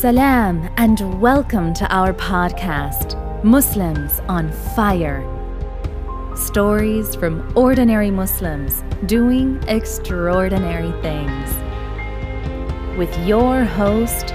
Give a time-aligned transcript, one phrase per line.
[0.00, 5.26] Salam and welcome to our podcast, Muslims on Fire.
[6.36, 11.50] Stories from ordinary Muslims doing extraordinary things.
[12.96, 14.26] With your host,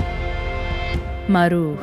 [1.30, 1.80] Maruf.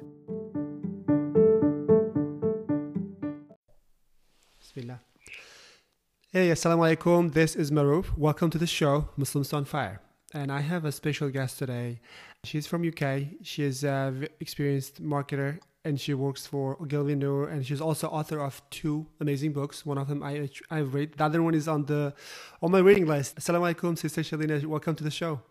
[6.35, 7.31] Hey, assalamu alaikum.
[7.31, 8.17] This is Maruf.
[8.17, 10.01] Welcome to the show, Muslims on Fire.
[10.33, 11.99] And I have a special guest today.
[12.43, 13.35] She's from UK.
[13.43, 18.39] She is an experienced marketer and she works for Ogilvy Noor and she's also author
[18.39, 19.85] of two amazing books.
[19.85, 21.13] One of them I I've read.
[21.13, 22.13] The other one is on the
[22.61, 23.35] on my reading list.
[23.35, 24.65] Assalamu alaikum, Sister Shelina.
[24.65, 25.41] Welcome to the show.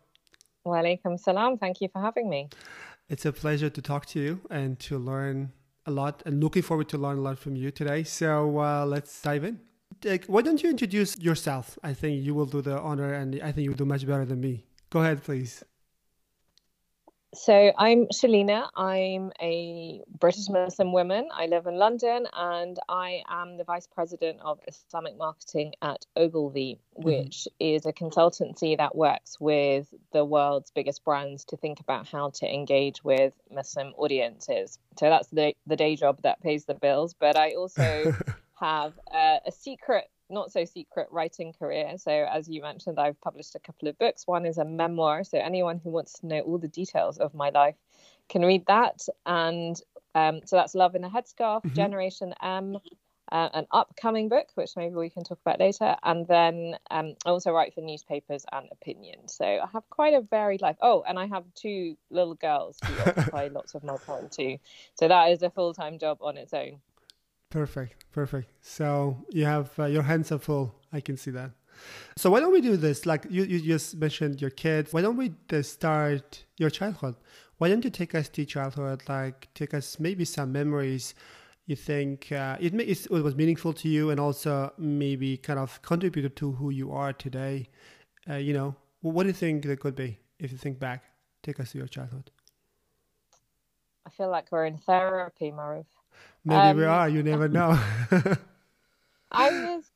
[0.64, 1.58] Wa alaikum salam.
[1.58, 2.48] Thank you for having me.
[3.08, 5.52] It's a pleasure to talk to you and to learn
[5.84, 8.04] a lot and looking forward to learn a lot from you today.
[8.04, 9.60] So uh, let's dive in.
[10.26, 11.78] Why don't you introduce yourself?
[11.82, 14.40] I think you will do the honor and I think you'll do much better than
[14.40, 14.64] me.
[14.90, 15.62] Go ahead, please.
[17.34, 18.68] So I'm Shelina.
[18.76, 21.28] I'm a British Muslim woman.
[21.32, 26.78] I live in London and I am the Vice President of Islamic Marketing at Ogilvy,
[26.94, 27.02] mm-hmm.
[27.02, 27.74] which mm-hmm.
[27.74, 32.46] is a consultancy that works with the world's biggest brands to think about how to
[32.46, 34.78] engage with Muslim audiences.
[34.98, 37.14] So that's the, the day job that pays the bills.
[37.18, 38.14] But I also
[38.60, 41.94] have a, a secret not so secret writing career.
[41.98, 44.26] So, as you mentioned, I've published a couple of books.
[44.26, 45.24] One is a memoir.
[45.24, 47.76] So, anyone who wants to know all the details of my life
[48.28, 49.06] can read that.
[49.26, 49.80] And
[50.14, 51.74] um, so, that's Love in a Headscarf, mm-hmm.
[51.74, 52.78] Generation M,
[53.30, 55.96] uh, an upcoming book, which maybe we can talk about later.
[56.02, 59.28] And then um, I also write for newspapers and opinion.
[59.28, 60.76] So, I have quite a varied life.
[60.80, 64.58] Oh, and I have two little girls who occupy lots of my time too.
[64.94, 66.80] So, that is a full time job on its own.
[67.52, 68.48] Perfect, perfect.
[68.62, 70.74] So you have uh, your hands are full.
[70.90, 71.50] I can see that.
[72.16, 73.04] So why don't we do this?
[73.04, 74.90] Like you, you just mentioned your kids.
[74.94, 75.32] Why don't we
[75.62, 77.16] start your childhood?
[77.58, 79.02] Why don't you take us to childhood?
[79.06, 81.14] Like take us maybe some memories
[81.66, 86.34] you think uh, it, it was meaningful to you and also maybe kind of contributed
[86.36, 87.68] to who you are today.
[88.28, 91.04] Uh, you know, what do you think it could be if you think back?
[91.42, 92.30] Take us to your childhood.
[94.06, 95.84] I feel like we're in therapy, Maruf.
[96.44, 97.08] Maybe um, we are.
[97.08, 97.78] You never know.
[99.30, 99.92] I was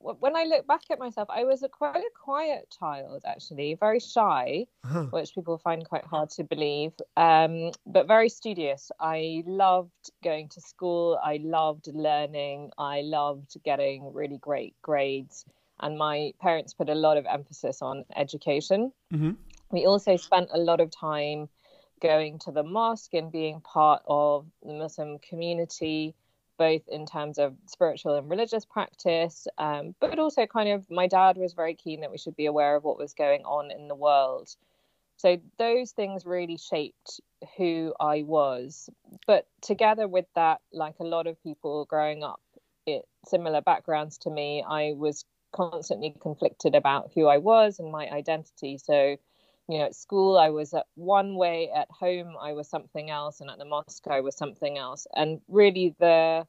[0.00, 4.00] when I look back at myself, I was a quite a quiet child, actually, very
[4.00, 5.04] shy, uh-huh.
[5.10, 8.90] which people find quite hard to believe, um, but very studious.
[8.98, 11.18] I loved going to school.
[11.22, 12.70] I loved learning.
[12.78, 15.44] I loved getting really great grades.
[15.80, 18.92] And my parents put a lot of emphasis on education.
[19.12, 19.32] Mm-hmm.
[19.70, 21.48] We also spent a lot of time
[22.00, 26.14] going to the mosque and being part of the Muslim community,
[26.58, 31.36] both in terms of spiritual and religious practice, um, but also kind of my dad
[31.36, 33.94] was very keen that we should be aware of what was going on in the
[33.94, 34.54] world.
[35.16, 37.20] So those things really shaped
[37.56, 38.88] who I was.
[39.26, 42.40] But together with that, like a lot of people growing up,
[42.86, 48.08] it similar backgrounds to me, I was constantly conflicted about who I was and my
[48.08, 48.78] identity.
[48.78, 49.16] So
[49.70, 53.40] you know, at school I was at one way, at home I was something else,
[53.40, 55.06] and at the mosque I was something else.
[55.14, 56.46] And really, the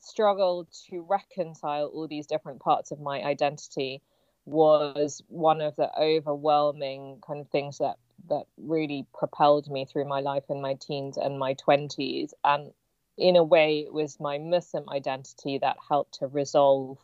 [0.00, 4.02] struggle to reconcile all these different parts of my identity
[4.44, 7.96] was one of the overwhelming kind of things that
[8.28, 12.72] that really propelled me through my life in my teens and my 20s and
[13.18, 16.98] in a way it was my muslim identity that helped to resolve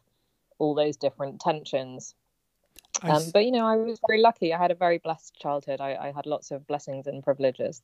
[0.58, 2.14] all those different tensions
[3.02, 4.52] um, but you know, I was very lucky.
[4.52, 5.80] I had a very blessed childhood.
[5.80, 7.82] I, I had lots of blessings and privileges.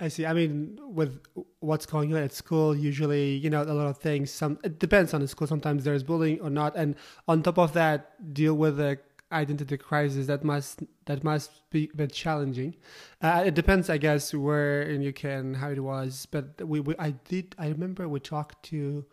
[0.00, 0.26] I see.
[0.26, 1.18] I mean, with
[1.58, 4.30] what's going on at school, usually, you know, a lot of things.
[4.30, 5.46] Some it depends on the school.
[5.48, 6.94] Sometimes there's bullying or not, and
[7.26, 8.98] on top of that, deal with the
[9.32, 12.76] identity crisis that must that must be a bit challenging.
[13.20, 16.26] Uh, it depends, I guess, where in UK and how it was.
[16.30, 17.54] But we, we I did.
[17.58, 19.04] I remember we talked to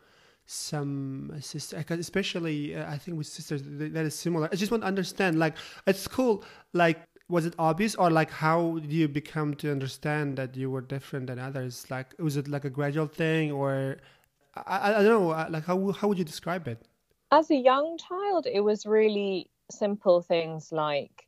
[0.46, 4.48] some sister especially uh, i think with sisters that is similar.
[4.52, 5.56] I just want to understand like
[5.88, 6.44] at school
[6.74, 10.82] like was it obvious or like how did you become to understand that you were
[10.82, 11.86] different than others?
[11.90, 13.98] Like was it like a gradual thing or
[14.56, 16.88] i, I don't know uh, like how, how would you describe it?
[17.32, 21.28] As a young child it was really simple things like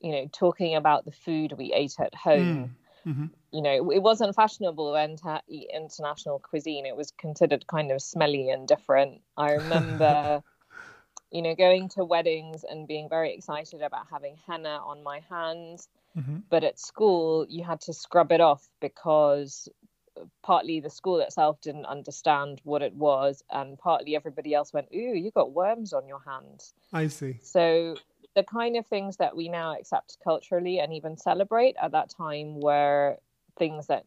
[0.00, 2.56] you know talking about the food we ate at home.
[2.56, 2.70] Mm.
[3.06, 3.26] Mm-hmm.
[3.52, 8.00] you know it wasn't fashionable then to eat international cuisine it was considered kind of
[8.00, 10.42] smelly and different i remember
[11.32, 15.88] you know, going to weddings and being very excited about having henna on my hands.
[16.16, 16.38] Mm-hmm.
[16.50, 19.68] But at school, you had to scrub it off because
[20.42, 25.16] partly the school itself didn't understand what it was, and partly everybody else went, Ooh,
[25.16, 26.74] you got worms on your hands.
[26.92, 27.38] I see.
[27.42, 27.96] So
[28.34, 32.60] the kind of things that we now accept culturally and even celebrate at that time
[32.60, 33.16] were
[33.58, 34.04] things that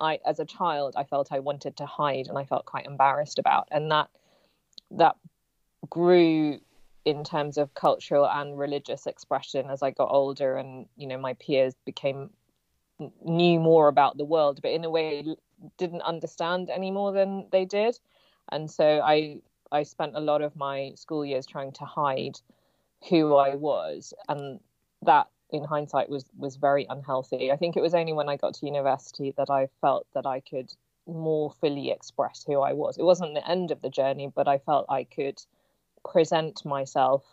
[0.00, 3.38] I, as a child, I felt I wanted to hide and I felt quite embarrassed
[3.38, 3.68] about.
[3.70, 4.08] And that
[4.90, 5.16] that
[5.88, 6.58] grew
[7.04, 11.34] in terms of cultural and religious expression as I got older and you know my
[11.34, 12.30] peers became
[13.24, 15.34] knew more about the world but in a way
[15.78, 17.98] didn't understand any more than they did
[18.52, 19.38] and so I
[19.72, 22.38] I spent a lot of my school years trying to hide
[23.08, 24.60] who I was and
[25.02, 28.54] that in hindsight was was very unhealthy I think it was only when I got
[28.54, 30.72] to university that I felt that I could
[31.06, 34.58] more fully express who I was it wasn't the end of the journey but I
[34.58, 35.42] felt I could
[36.04, 37.24] present myself,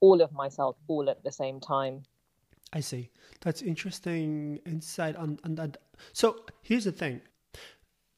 [0.00, 2.02] all of myself, all at the same time.
[2.72, 3.10] I see.
[3.40, 5.76] That's interesting insight on, on that.
[6.12, 7.20] So here's the thing.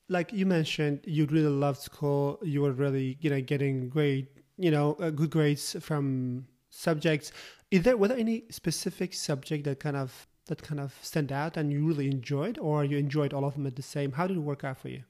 [0.08, 2.38] Like you mentioned, you really loved school.
[2.42, 7.32] You were really, you know, getting great, you know, uh, good grades from subjects.
[7.70, 11.56] Is there were there any specific subject that kind of that kind of stand out
[11.56, 14.12] and you really enjoyed, or you enjoyed all of them at the same?
[14.12, 15.04] How did it work out for you?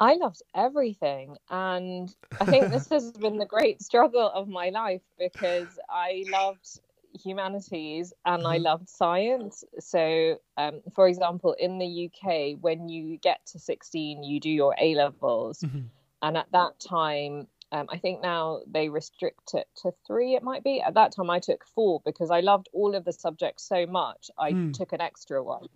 [0.00, 1.36] I loved everything.
[1.50, 6.80] And I think this has been the great struggle of my life because I loved
[7.12, 8.64] humanities and I mm-hmm.
[8.64, 9.62] loved science.
[9.78, 14.74] So, um, for example, in the UK, when you get to 16, you do your
[14.80, 15.60] A levels.
[15.60, 15.80] Mm-hmm.
[16.22, 20.64] And at that time, um, I think now they restrict it to three, it might
[20.64, 20.80] be.
[20.80, 24.30] At that time, I took four because I loved all of the subjects so much.
[24.38, 24.72] I mm.
[24.72, 25.66] took an extra one.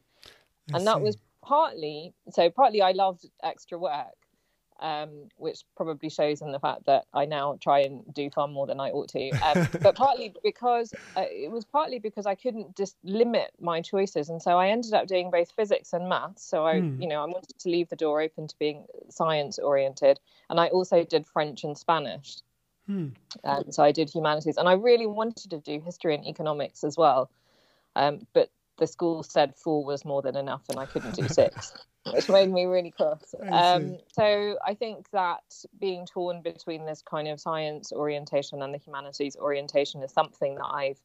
[0.72, 0.84] I and see.
[0.86, 4.16] that was partly so partly I loved extra work,
[4.84, 8.66] um, which probably shows in the fact that I now try and do far more
[8.66, 9.30] than I ought to.
[9.30, 14.28] Um, but partly because uh, it was partly because I couldn't just limit my choices,
[14.28, 16.44] and so I ended up doing both physics and maths.
[16.44, 17.00] So I, mm.
[17.00, 20.20] you know, I wanted to leave the door open to being science oriented,
[20.50, 22.36] and I also did French and Spanish.
[22.86, 23.08] Hmm.
[23.44, 26.98] Um, so I did humanities, and I really wanted to do history and economics as
[26.98, 27.30] well.
[27.96, 31.72] Um, but the school said four was more than enough and I couldn't do six,
[32.12, 33.34] which made me really cross.
[33.50, 35.42] Um, so I think that
[35.78, 40.66] being torn between this kind of science orientation and the humanities orientation is something that
[40.66, 41.00] I've.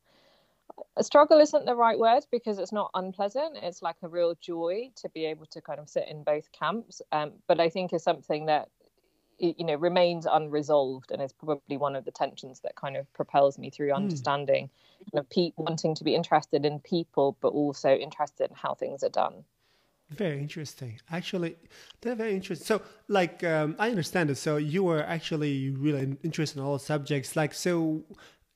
[0.95, 3.57] A struggle isn't the right word because it's not unpleasant.
[3.61, 7.01] It's like a real joy to be able to kind of sit in both camps.
[7.11, 8.69] Um, but I think is something that
[9.39, 13.57] you know remains unresolved and is probably one of the tensions that kind of propels
[13.57, 13.95] me through hmm.
[13.95, 15.11] understanding mm.
[15.11, 19.03] kind of pe- wanting to be interested in people but also interested in how things
[19.03, 19.43] are done
[20.09, 21.55] very interesting actually
[22.01, 26.57] they're very interesting so like um, i understand it so you were actually really interested
[26.57, 28.03] in all subjects like so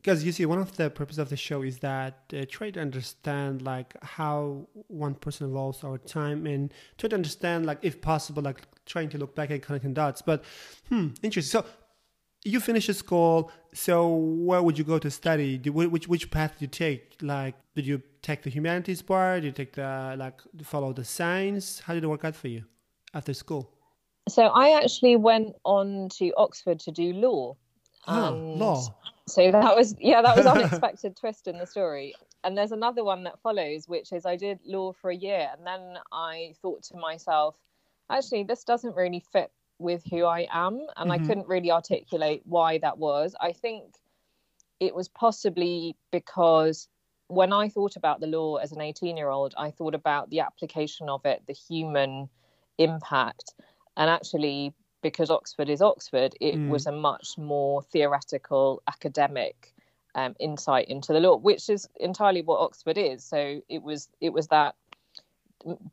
[0.03, 2.81] because you see one of the purpose of the show is that uh, try to
[2.81, 8.43] understand like how one person evolves over time and try to understand like if possible
[8.43, 10.21] like trying to look back at connecting dots.
[10.21, 10.43] But
[10.89, 11.61] hmm interesting.
[11.61, 11.65] So
[12.43, 15.57] you finished school so where would you go to study?
[15.69, 17.15] Which which path did you take?
[17.21, 19.43] Like did you take the humanities part?
[19.43, 21.79] Did you take the like follow the science?
[21.79, 22.65] How did it work out for you
[23.13, 23.71] after school?
[24.27, 27.55] So i actually went on to oxford to do law.
[28.05, 28.93] Oh, law
[29.27, 32.13] so that was yeah that was unexpected twist in the story
[32.43, 35.65] and there's another one that follows which is i did law for a year and
[35.65, 37.55] then i thought to myself
[38.09, 41.11] actually this doesn't really fit with who i am and mm-hmm.
[41.11, 43.83] i couldn't really articulate why that was i think
[44.79, 46.87] it was possibly because
[47.27, 50.41] when i thought about the law as an 18 year old i thought about the
[50.41, 52.29] application of it the human
[52.77, 53.53] impact
[53.95, 54.73] and actually
[55.03, 56.69] because Oxford is Oxford, it mm.
[56.69, 59.73] was a much more theoretical, academic
[60.15, 63.23] um, insight into the law, which is entirely what Oxford is.
[63.23, 64.75] So it was it was that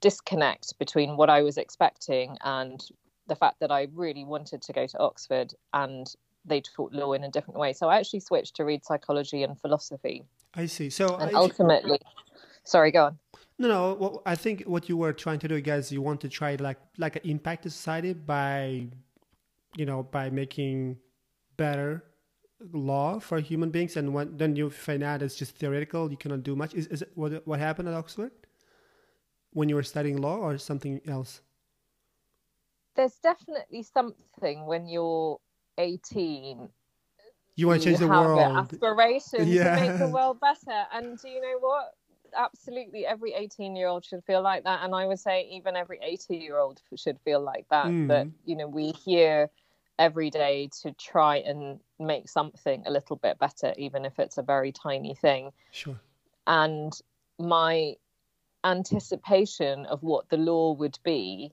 [0.01, 2.83] disconnect between what I was expecting and
[3.27, 6.13] the fact that I really wanted to go to Oxford and
[6.45, 7.73] they taught law in a different way.
[7.73, 10.25] So I actually switched to read psychology and philosophy.
[10.55, 10.91] I see.
[10.91, 11.39] So and I...
[11.39, 12.01] ultimately,
[12.65, 13.19] sorry, go on.
[13.59, 13.95] No, no.
[13.95, 16.79] Well, I think what you were trying to do, guys, you want to try like
[16.99, 18.87] like impact the society by,
[19.77, 20.97] you know, by making
[21.57, 22.05] better
[22.73, 26.11] law for human beings, and when, then you find out it's just theoretical.
[26.11, 26.75] You cannot do much.
[26.75, 28.33] Is is it what what happened at Oxford
[29.53, 31.43] when you were studying law, or something else?
[32.97, 35.39] There's definitely something when you're
[35.79, 36.69] 18
[37.57, 39.75] you want to change the world aspiration yeah.
[39.77, 41.95] to make the world better and do you know what
[42.37, 45.99] absolutely every 18 year old should feel like that and i would say even every
[46.03, 48.09] 80 year old should feel like that mm.
[48.09, 49.51] that you know we hear
[49.99, 54.43] every day to try and make something a little bit better even if it's a
[54.43, 56.01] very tiny thing sure
[56.47, 57.01] and
[57.39, 57.95] my
[58.65, 61.53] anticipation of what the law would be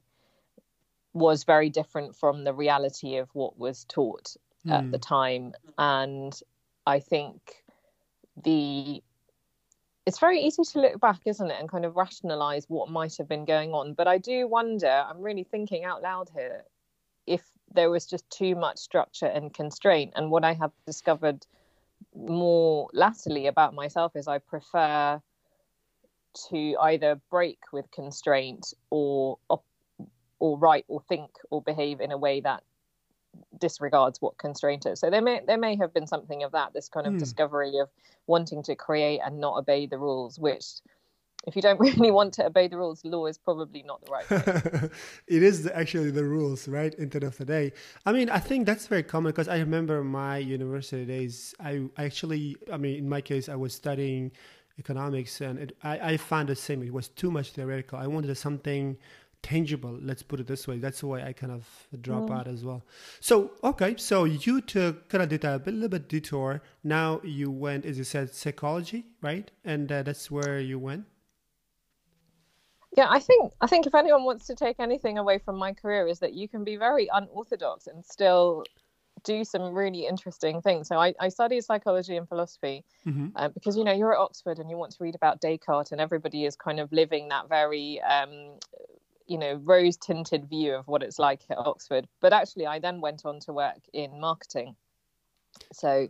[1.13, 4.71] was very different from the reality of what was taught mm.
[4.71, 5.15] at the hmm.
[5.15, 6.41] time and
[6.85, 7.63] i think
[8.43, 9.01] the
[10.07, 13.27] it's very easy to look back isn't it and kind of rationalize what might have
[13.27, 13.93] been going on.
[13.93, 16.63] But i do wonder i'm really thinking out loud here
[17.27, 20.13] if there was just too much structure and constraint.
[20.15, 21.45] And what i have discovered
[22.15, 25.21] more latterly about myself is i prefer
[26.49, 29.37] to either break with constraint or
[30.39, 32.63] or write or think or behave in a way that
[33.57, 34.99] disregards what constraint is.
[34.99, 37.19] So there may there may have been something of that, this kind of mm.
[37.19, 37.89] discovery of
[38.27, 40.65] wanting to create and not obey the rules, which
[41.45, 44.91] if you don't really want to obey the rules, law is probably not the right
[45.27, 46.93] it is actually the rules, right?
[46.99, 47.71] End of the day.
[48.05, 51.55] I mean, I think that's very common because I remember my university days.
[51.59, 54.31] I, I actually, I mean, in my case, I was studying
[54.79, 56.83] economics and it, I, I found the same.
[56.83, 57.97] It was too much theoretical.
[57.97, 58.97] I wanted something
[59.43, 61.65] tangible let's put it this way that's why i kind of
[62.01, 62.37] drop mm.
[62.37, 62.83] out as well
[63.19, 67.85] so okay so you took kind of did a little bit detour now you went
[67.85, 71.05] as you said psychology right and uh, that's where you went
[72.95, 76.07] yeah i think i think if anyone wants to take anything away from my career
[76.07, 78.63] is that you can be very unorthodox and still
[79.23, 80.87] do some really interesting things.
[80.87, 83.27] So I, I studied psychology and philosophy mm-hmm.
[83.35, 86.01] uh, because you know you're at Oxford and you want to read about Descartes, and
[86.01, 88.57] everybody is kind of living that very um,
[89.27, 92.07] you know rose tinted view of what it's like at Oxford.
[92.21, 94.75] But actually, I then went on to work in marketing,
[95.71, 96.07] so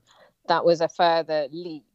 [0.48, 1.86] that was a further leap,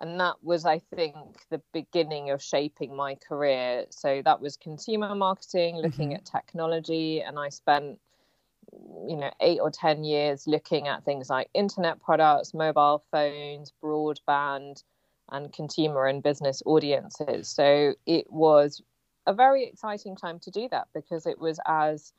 [0.00, 1.16] and that was, I think,
[1.50, 3.86] the beginning of shaping my career.
[3.90, 6.16] So that was consumer marketing, looking mm-hmm.
[6.16, 7.98] at technology, and I spent
[9.06, 14.82] you know eight or ten years looking at things like internet products mobile phones broadband
[15.30, 18.82] and consumer and business audiences so it was
[19.28, 22.14] a very exciting time to do that because it was as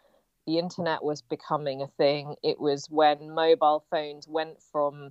[0.45, 2.35] the internet was becoming a thing.
[2.43, 5.09] It was when mobile phones went from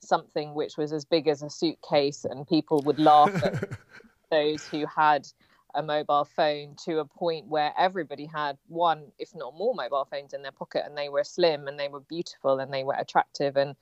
[0.00, 3.64] something which was as big as a suitcase and people would laugh at
[4.30, 5.26] those who had
[5.74, 10.34] a mobile phone to a point where everybody had one, if not more, mobile phones
[10.34, 13.56] in their pocket and they were slim and they were beautiful and they were attractive.
[13.56, 13.76] And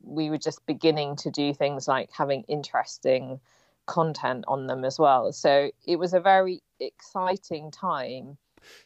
[0.00, 3.40] we were just beginning to do things like having interesting
[3.86, 5.32] content on them as well.
[5.32, 8.38] So it was a very exciting time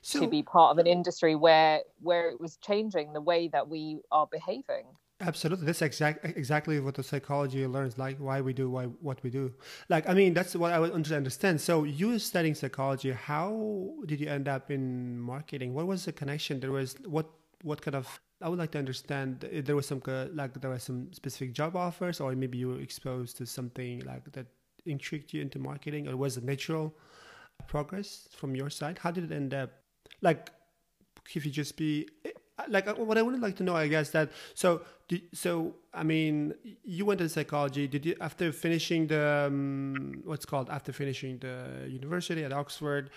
[0.02, 3.68] so, to be part of an industry where where it was changing the way that
[3.68, 4.86] we are behaving.
[5.20, 9.30] Absolutely, that's exact exactly what the psychology learns, like why we do why what we
[9.30, 9.52] do.
[9.88, 11.60] Like, I mean, that's what I want to understand.
[11.60, 13.12] So, you studying psychology.
[13.12, 15.72] How did you end up in marketing?
[15.72, 16.60] What was the connection?
[16.60, 17.30] There was what
[17.62, 20.02] what kind of I would like to understand there was some
[20.34, 24.30] like there were some specific job offers, or maybe you were exposed to something like
[24.32, 24.46] that
[24.86, 26.94] intrigued you into marketing, or was it natural
[27.66, 28.98] progress from your side?
[28.98, 29.70] How did it end up?
[30.20, 30.50] Like,
[31.34, 32.08] if you just be
[32.68, 34.82] like what I would like to know, I guess that so
[35.32, 37.86] so I mean you went to psychology.
[37.88, 43.10] Did you after finishing the um, what's called after finishing the university at Oxford?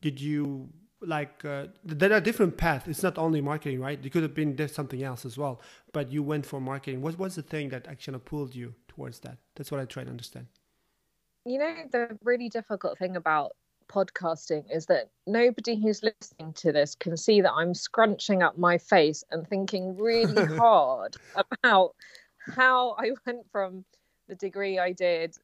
[0.00, 0.68] Did you
[1.00, 2.86] like uh, there are different paths.
[2.88, 4.02] It's not only marketing, right?
[4.02, 5.60] You could have been something else as well,
[5.92, 7.02] but you went for marketing.
[7.02, 9.38] What was the thing that actually pulled you towards that?
[9.56, 10.46] That's what I try to understand
[11.44, 13.52] you know the really difficult thing about
[13.88, 18.78] podcasting is that nobody who's listening to this can see that I'm scrunching up my
[18.78, 21.94] face and thinking really hard about
[22.54, 23.84] how I went from
[24.28, 25.36] the degree I did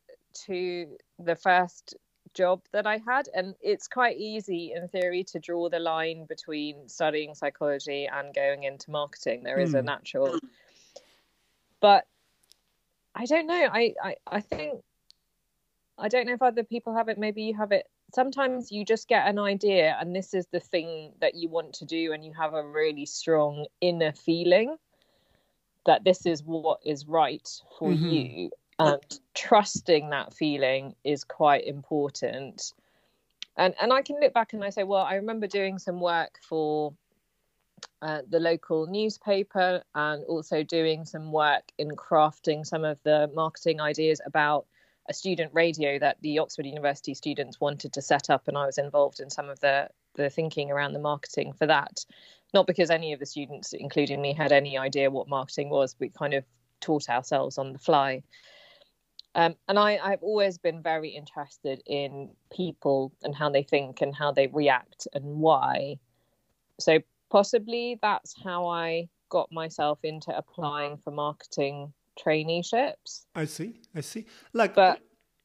[0.46, 0.86] to
[1.18, 1.96] the first
[2.34, 3.28] job that I had.
[3.34, 8.64] And it's quite easy in theory to draw the line between studying psychology and going
[8.64, 9.42] into marketing.
[9.42, 9.86] There is a hmm.
[9.86, 10.38] natural.
[11.80, 12.06] But
[13.14, 13.68] I don't know.
[13.72, 14.82] I, I, I think
[16.00, 17.18] I don't know if other people have it.
[17.18, 17.86] Maybe you have it.
[18.14, 21.84] Sometimes you just get an idea, and this is the thing that you want to
[21.84, 24.76] do, and you have a really strong inner feeling
[25.86, 28.08] that this is what is right for mm-hmm.
[28.08, 28.50] you.
[28.78, 32.72] And trusting that feeling is quite important.
[33.56, 36.38] And and I can look back and I say, well, I remember doing some work
[36.40, 36.94] for
[38.00, 43.80] uh, the local newspaper and also doing some work in crafting some of the marketing
[43.80, 44.66] ideas about
[45.10, 48.78] a student radio that the Oxford University students wanted to set up, and I was
[48.78, 52.04] involved in some of the the thinking around the marketing for that.
[52.54, 55.94] Not because any of the students, including me, had any idea what marketing was.
[55.98, 56.44] We kind of
[56.80, 58.22] taught ourselves on the fly.
[59.34, 64.14] Um, and I, I've always been very interested in people and how they think and
[64.14, 65.98] how they react and why.
[66.80, 66.98] So
[67.30, 71.92] possibly that's how I got myself into applying for marketing
[72.24, 73.24] traineeships.
[73.34, 73.80] I see.
[73.94, 74.26] I see.
[74.52, 75.00] Like, but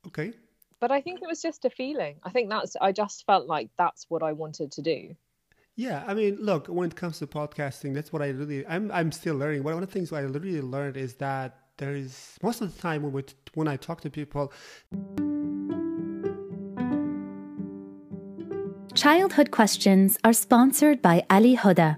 [0.08, 0.34] okay.
[0.79, 2.17] But I think it was just a feeling.
[2.24, 2.75] I think that's.
[2.82, 5.15] I just felt like that's what I wanted to do.
[5.77, 8.65] Yeah, I mean, look, when it comes to podcasting, that's what I really.
[8.67, 8.91] I'm.
[8.91, 9.63] I'm still learning.
[9.63, 13.03] One of the things I really learned is that there is most of the time
[13.03, 14.51] when we, when I talk to people.
[18.96, 21.98] Childhood Questions are sponsored by Ali Huda.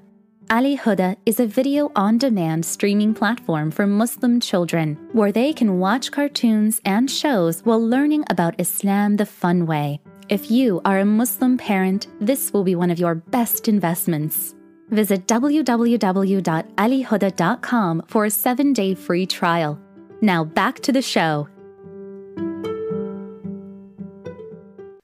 [0.50, 5.78] Ali Huda is a video on demand streaming platform for Muslim children where they can
[5.78, 10.00] watch cartoons and shows while learning about Islam the fun way.
[10.30, 14.56] If you are a Muslim parent, this will be one of your best investments.
[14.90, 19.78] Visit www.alihuda.com for a seven day free trial.
[20.22, 21.50] Now back to the show.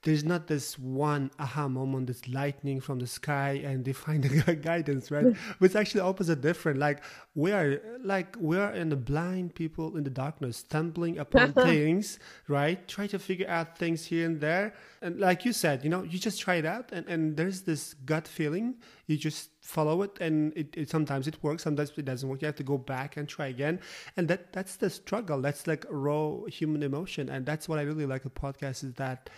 [0.03, 4.55] There's not this one aha moment, this lightning from the sky, and they find the
[4.61, 5.25] guidance, right?
[5.59, 6.77] But it's actually opposite different.
[6.77, 7.01] Like
[7.35, 11.65] we are, like we are in the blind people in the darkness, stumbling upon uh-huh.
[11.65, 12.19] things,
[12.49, 12.85] right?
[12.87, 16.19] Try to figure out things here and there, and like you said, you know, you
[16.19, 18.75] just try it out, and and there's this gut feeling.
[19.07, 22.41] You just follow it, and it, it sometimes it works, sometimes it doesn't work.
[22.41, 23.79] You have to go back and try again,
[24.17, 25.41] and that that's the struggle.
[25.41, 28.25] That's like raw human emotion, and that's what I really like.
[28.25, 29.29] A podcast is that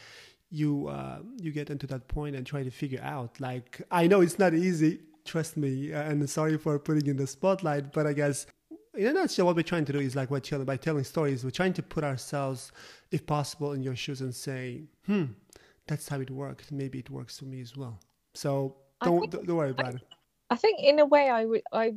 [0.50, 3.40] you uh, you get into that point and try to figure out.
[3.40, 7.28] Like I know it's not easy, trust me, uh, and sorry for putting in the
[7.28, 8.46] spotlight, but I guess
[8.98, 11.52] in a nutshell, what we're trying to do is like what by telling stories, we're
[11.52, 12.72] trying to put ourselves,
[13.12, 15.26] if possible, in your shoes and say, hmm,
[15.88, 16.72] that's how it works.
[16.72, 18.00] Maybe it works for me as well.
[18.34, 20.02] So don't think, don't worry about I, it.
[20.50, 21.96] I think in a way, I would I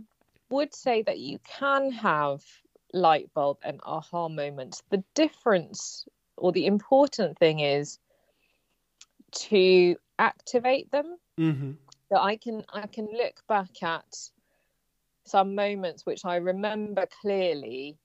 [0.50, 2.42] would say that you can have
[2.92, 4.82] light bulb and aha moments.
[4.90, 7.98] The difference or the important thing is
[9.32, 11.16] to activate them.
[11.38, 11.72] Mm-hmm.
[12.10, 14.30] That I can I can look back at
[15.26, 17.98] some moments which I remember clearly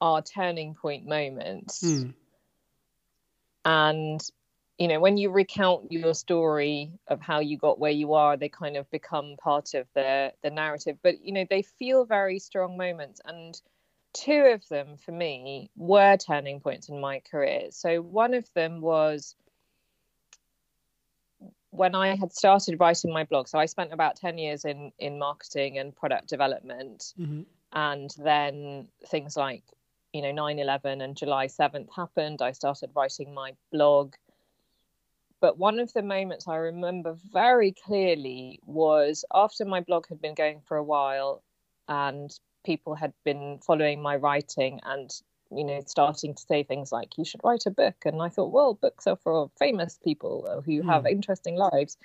[0.00, 1.82] are turning point moments.
[1.82, 2.14] Mm.
[3.64, 4.20] And
[4.78, 8.50] you know, when you recount your story of how you got where you are, they
[8.50, 10.98] kind of become part of the the narrative.
[11.02, 13.58] But you know, they feel very strong moments and
[14.12, 17.68] two of them for me were turning points in my career.
[17.70, 19.34] So one of them was
[21.76, 25.18] when I had started writing my blog, so I spent about 10 years in, in
[25.18, 27.12] marketing and product development.
[27.20, 27.42] Mm-hmm.
[27.72, 29.64] And then things like,
[30.12, 32.40] you know, 9 11 and July 7th happened.
[32.40, 34.14] I started writing my blog.
[35.40, 40.34] But one of the moments I remember very clearly was after my blog had been
[40.34, 41.42] going for a while
[41.88, 42.30] and
[42.64, 45.10] people had been following my writing and
[45.50, 47.96] you know, starting to say things like, you should write a book.
[48.04, 51.10] And I thought, well, books are for famous people who have mm.
[51.10, 51.96] interesting lives.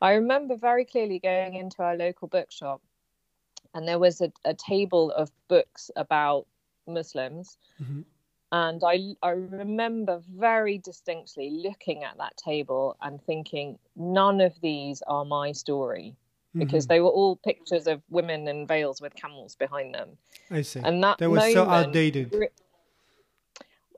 [0.00, 2.80] I remember very clearly going into our local bookshop
[3.76, 6.46] and there was a, a table of books about
[6.86, 7.58] Muslims.
[7.80, 8.00] Mm-hmm.
[8.50, 15.02] And I, I remember very distinctly looking at that table and thinking, none of these
[15.06, 16.16] are my story
[16.54, 16.94] because mm-hmm.
[16.94, 20.08] they were all pictures of women in veils with camels behind them.
[20.50, 20.80] I see.
[20.82, 22.34] And that they were moment, so outdated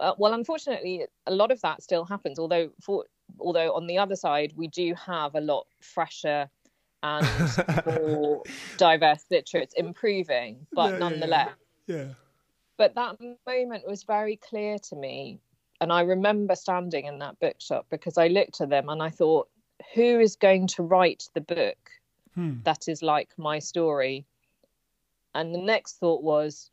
[0.01, 2.39] uh, well, unfortunately, a lot of that still happens.
[2.39, 3.05] Although, for,
[3.41, 6.49] although on the other side, we do have a lot fresher
[7.03, 7.27] and
[7.87, 8.43] more
[8.77, 9.59] diverse literature.
[9.59, 11.51] It's improving, but nonetheless.
[11.87, 12.09] Yeah, yeah.
[12.77, 15.41] But that moment was very clear to me,
[15.81, 19.49] and I remember standing in that bookshop because I looked at them and I thought,
[19.95, 21.91] who is going to write the book
[22.35, 22.55] hmm.
[22.65, 24.27] that is like my story?
[25.35, 26.71] And the next thought was,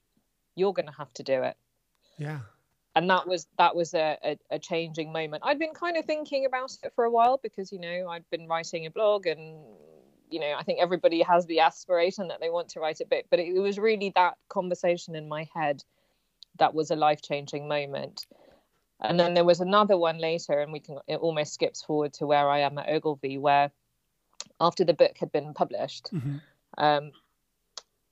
[0.56, 1.58] you're going to have to do it.
[2.18, 2.40] Yeah
[2.96, 6.46] and that was that was a, a, a, changing moment i'd been kind of thinking
[6.46, 9.58] about it for a while because you know i'd been writing a blog and
[10.30, 13.28] you know i think everybody has the aspiration that they want to write a bit
[13.30, 15.84] but it, it was really that conversation in my head
[16.58, 18.26] that was a life-changing moment
[19.02, 22.26] and then there was another one later and we can it almost skips forward to
[22.26, 23.70] where i am at ogilvy where
[24.62, 26.38] after the book had been published mm-hmm.
[26.78, 27.12] um,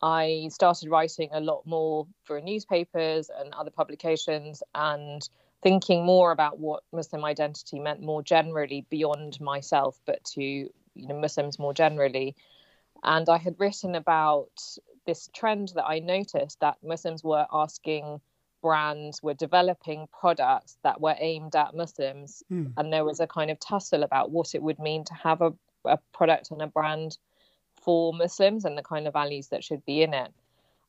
[0.03, 5.27] I started writing a lot more for newspapers and other publications and
[5.61, 11.17] thinking more about what Muslim identity meant more generally beyond myself, but to you know
[11.17, 12.35] Muslims more generally.
[13.03, 14.51] And I had written about
[15.05, 18.19] this trend that I noticed that Muslims were asking
[18.61, 22.73] brands were developing products that were aimed at Muslims, mm.
[22.75, 25.53] and there was a kind of tussle about what it would mean to have a,
[25.85, 27.17] a product and a brand
[27.83, 30.31] for Muslims and the kind of values that should be in it.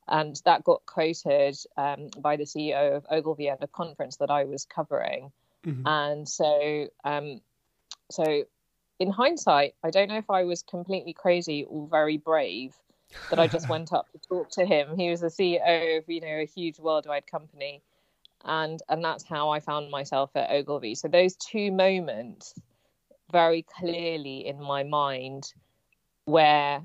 [0.07, 4.43] And that got quoted um, by the CEO of Ogilvy at a conference that I
[4.43, 5.31] was covering.
[5.65, 5.87] Mm-hmm.
[5.87, 7.41] And so, um,
[8.11, 8.43] so
[8.99, 12.75] in hindsight, I don't know if I was completely crazy or very brave
[13.29, 14.97] that I just went up to talk to him.
[14.97, 17.81] He was the CEO of you know a huge worldwide company,
[18.43, 20.95] and and that's how I found myself at Ogilvy.
[20.95, 22.53] So those two moments,
[23.31, 25.53] very clearly in my mind,
[26.25, 26.83] where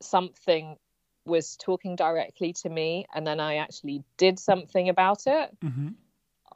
[0.00, 0.76] something
[1.24, 5.56] was talking directly to me, and then I actually did something about it.
[5.64, 5.88] Mm-hmm.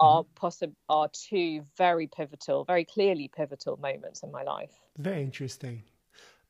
[0.00, 4.72] Are possible are two very pivotal, very clearly pivotal moments in my life.
[4.98, 5.84] Very interesting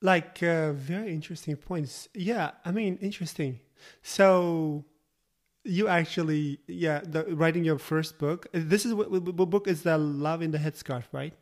[0.03, 3.61] like uh, very interesting points yeah i mean interesting
[4.03, 4.85] so
[5.65, 9.97] you actually yeah the, writing your first book this is what, what book is the
[9.97, 11.35] love in the headscarf right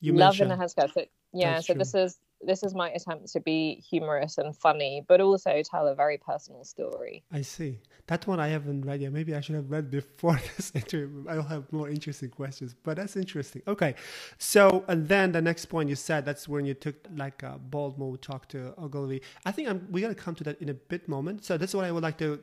[0.00, 0.52] you love mentioned.
[0.52, 1.78] in the headscarf so, yeah That's so true.
[1.78, 5.94] this is this is my attempt to be humorous and funny, but also tell a
[5.94, 7.22] very personal story.
[7.32, 7.78] I see.
[8.06, 9.12] That one I haven't read yet.
[9.12, 11.24] Maybe I should have read before this interview.
[11.28, 13.62] I'll have more interesting questions, but that's interesting.
[13.68, 13.94] Okay.
[14.38, 17.98] So, and then the next point you said, that's when you took like a bold
[17.98, 19.22] move talk to Ogilvy.
[19.44, 21.44] I think I'm, we're going to come to that in a bit moment.
[21.44, 22.40] So that's what I would like to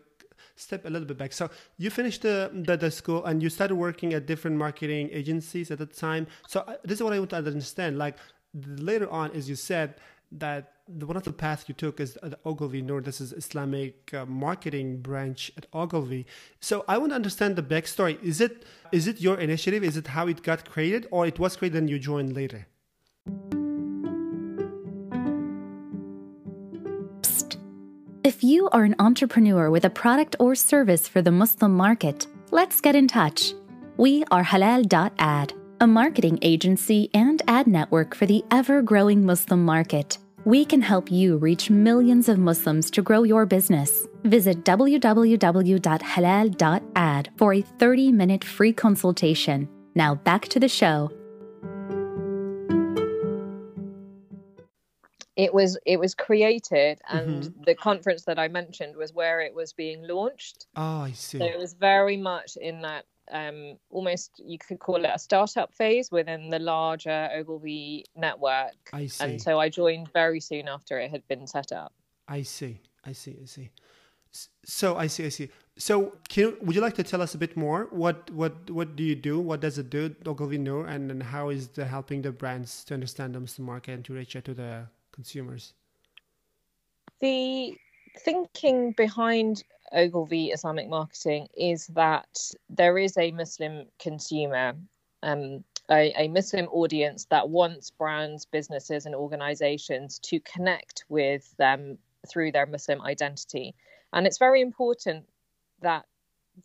[0.56, 1.34] step a little bit back.
[1.34, 5.72] So you finished the, the, the, school and you started working at different marketing agencies
[5.72, 6.28] at the time.
[6.48, 7.98] So uh, this is what I want to understand.
[7.98, 8.18] Like
[8.54, 9.96] later on, as you said,
[10.32, 13.02] that the, one of the paths you took is at Ogilvy Noor.
[13.02, 16.26] This is Islamic uh, marketing branch at Ogilvy.
[16.60, 18.22] So I want to understand the backstory.
[18.24, 19.84] Is it is it your initiative?
[19.84, 22.68] Is it how it got created, or it was created and you joined later?
[27.22, 27.58] Psst.
[28.24, 32.82] If you are an entrepreneur with a product or service for the Muslim market, let's
[32.82, 33.54] get in touch.
[33.98, 40.18] We are halal.ad a marketing agency and ad network for the ever growing Muslim market.
[40.46, 44.08] We can help you reach millions of Muslims to grow your business.
[44.24, 45.30] Visit www.halal.ad
[47.36, 49.70] for a 30 minute free consultation.
[49.94, 51.12] Now back to the show.
[55.36, 57.63] It was it was created, and mm-hmm.
[57.63, 60.66] the conference that I mentioned was where it was being launched.
[60.76, 61.38] Oh, I see.
[61.38, 65.74] So it was very much in that um, almost you could call it a startup
[65.74, 68.76] phase within the larger Ogilvy network.
[68.94, 69.24] I see.
[69.24, 71.94] And so I joined very soon after it had been set up.
[72.28, 72.82] I see.
[73.06, 73.38] I see.
[73.42, 73.70] I see.
[74.66, 75.26] So I see.
[75.26, 75.50] I see.
[75.78, 77.88] So can, would you like to tell us a bit more?
[77.92, 79.40] What what what do you do?
[79.40, 82.94] What does it do, Ogilvy Noor, and, and how is it helping the brands to
[82.94, 85.74] understand the Muslim market and to reach out to the consumers?
[87.20, 87.76] The
[88.20, 92.28] thinking behind Ogilvy Islamic Marketing is that
[92.69, 94.73] there is a Muslim consumer,
[95.23, 101.97] um, a, a, Muslim audience that wants brands, businesses, and organizations to connect with them
[102.28, 103.73] through their Muslim identity.
[104.13, 105.26] And it's very important
[105.82, 106.06] that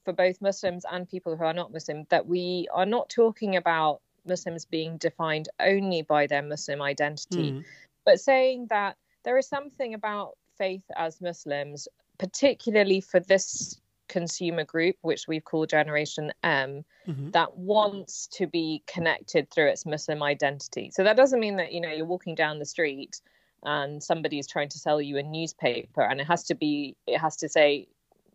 [0.04, 4.00] for both Muslims and people who are not Muslim, that we are not talking about
[4.26, 7.64] Muslims being defined only by their Muslim identity, mm.
[8.04, 14.96] but saying that there is something about faith as Muslims particularly for this consumer group,
[15.00, 17.30] which we've called Generation M, mm-hmm.
[17.30, 20.90] that wants to be connected through its Muslim identity.
[20.92, 23.20] So that doesn't mean that you know you're walking down the street
[23.64, 27.18] and somebody is trying to sell you a newspaper and it has to be it
[27.18, 27.88] has to say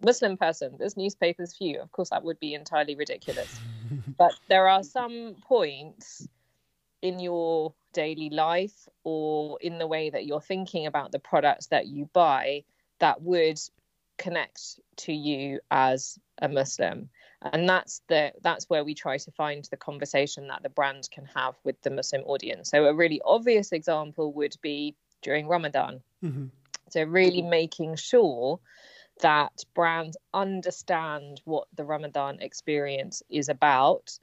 [0.04, 1.80] Muslim person, this newspaper's for you.
[1.80, 3.60] Of course, that would be entirely ridiculous.
[4.18, 6.28] but there are some points
[7.02, 11.88] in your daily life or in the way that you're thinking about the products that
[11.88, 12.64] you buy
[13.00, 13.60] that would
[14.18, 17.10] connect to you as a Muslim.
[17.42, 21.26] And that's the that's where we try to find the conversation that the brand can
[21.36, 22.72] have with the Muslim audience.
[22.72, 26.02] So a really obvious example would be during Ramadan.
[26.24, 26.46] Mm-hmm.
[26.90, 28.60] So really making sure
[29.22, 34.18] that brands understand what the Ramadan experience is about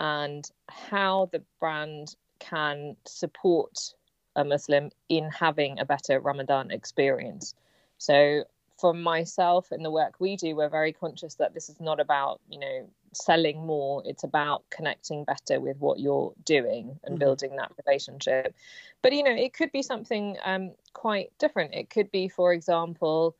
[0.00, 3.94] and how the brand can support
[4.34, 7.54] a Muslim in having a better Ramadan experience.
[8.02, 8.42] So
[8.80, 12.40] for myself and the work we do, we're very conscious that this is not about,
[12.48, 14.02] you know, selling more.
[14.04, 17.18] It's about connecting better with what you're doing and mm-hmm.
[17.20, 18.56] building that relationship.
[19.02, 21.74] But, you know, it could be something um, quite different.
[21.74, 23.36] It could be, for example,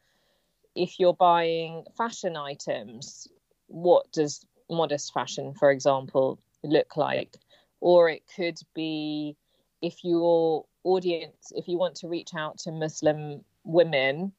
[0.77, 3.27] if you're buying fashion items,
[3.67, 7.37] what does modest fashion, for example, look like?
[7.81, 9.37] Or it could be
[9.81, 14.33] if your audience, if you want to reach out to Muslim women,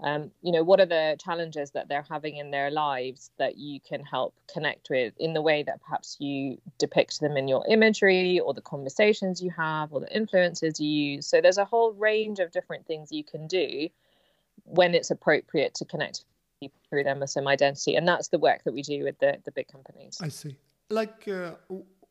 [0.00, 3.80] um, you know, what are the challenges that they're having in their lives that you
[3.80, 8.38] can help connect with in the way that perhaps you depict them in your imagery
[8.38, 11.26] or the conversations you have or the influences you use.
[11.26, 13.88] So there's a whole range of different things you can do
[14.64, 16.24] when it's appropriate to connect
[16.60, 17.96] people through their Muslim identity.
[17.96, 20.18] And that's the work that we do with the, the big companies.
[20.22, 20.56] I see.
[20.90, 21.52] Like, uh,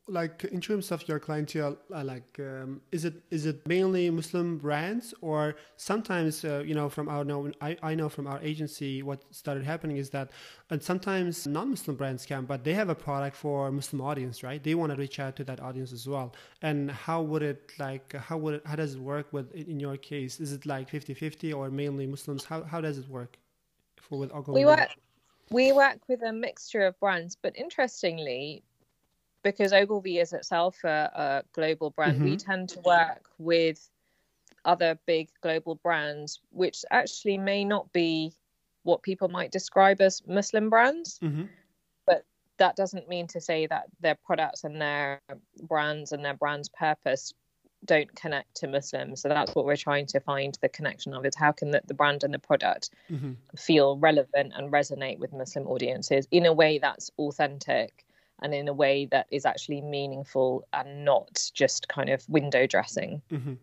[0.08, 4.58] like in terms of your clientele uh, like um, is it is it mainly muslim
[4.58, 9.02] brands or sometimes uh, you know from our know I, I know from our agency
[9.02, 10.30] what started happening is that
[10.70, 14.62] and sometimes non-muslim brands can but they have a product for muslim audience right?
[14.62, 16.34] They want to reach out to that audience as well.
[16.62, 19.96] And how would it like how would it, how does it work with in your
[19.96, 20.40] case?
[20.40, 22.44] Is it like 50-50 or mainly muslims?
[22.44, 23.38] How, how does it work
[24.00, 24.90] for with we work
[25.50, 28.62] we work with a mixture of brands but interestingly
[29.42, 32.24] because Ogilvy is itself a, a global brand, mm-hmm.
[32.24, 33.88] we tend to work with
[34.64, 38.32] other big global brands, which actually may not be
[38.82, 41.18] what people might describe as Muslim brands.
[41.22, 41.44] Mm-hmm.
[42.06, 42.24] But
[42.58, 45.20] that doesn't mean to say that their products and their
[45.62, 47.32] brands and their brand's purpose
[47.84, 49.22] don't connect to Muslims.
[49.22, 51.94] So that's what we're trying to find the connection of is how can the, the
[51.94, 53.32] brand and the product mm-hmm.
[53.56, 58.04] feel relevant and resonate with Muslim audiences in a way that's authentic
[58.42, 63.22] and in a way that is actually meaningful and not just kind of window dressing.
[63.30, 63.54] Mm-hmm.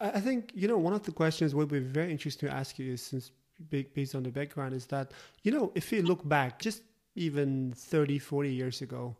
[0.00, 2.92] I think you know one of the questions will be very interesting to ask you
[2.92, 3.30] is since
[3.70, 6.82] based on the background is that you know if you look back just
[7.14, 9.16] even 30 40 years ago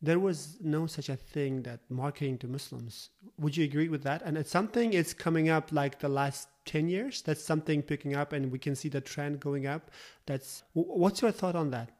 [0.00, 3.10] there was no such a thing that marketing to muslims.
[3.40, 4.22] Would you agree with that?
[4.22, 7.20] And it's something it's coming up like the last 10 years?
[7.22, 9.90] That's something picking up and we can see the trend going up?
[10.26, 11.90] That's what's your thought on that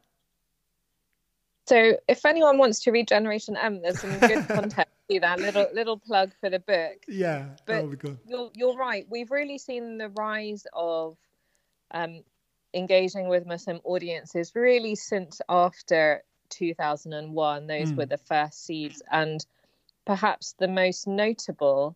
[1.69, 4.87] so if anyone wants to read Generation M, there's some good content.
[5.07, 7.03] See that little little plug for the book.
[7.07, 7.85] Yeah, but
[8.27, 9.05] you're you're right.
[9.07, 11.15] We've really seen the rise of
[11.91, 12.23] um,
[12.73, 17.67] engaging with Muslim audiences really since after 2001.
[17.67, 17.95] Those mm.
[17.95, 19.45] were the first seeds, and
[20.07, 21.95] perhaps the most notable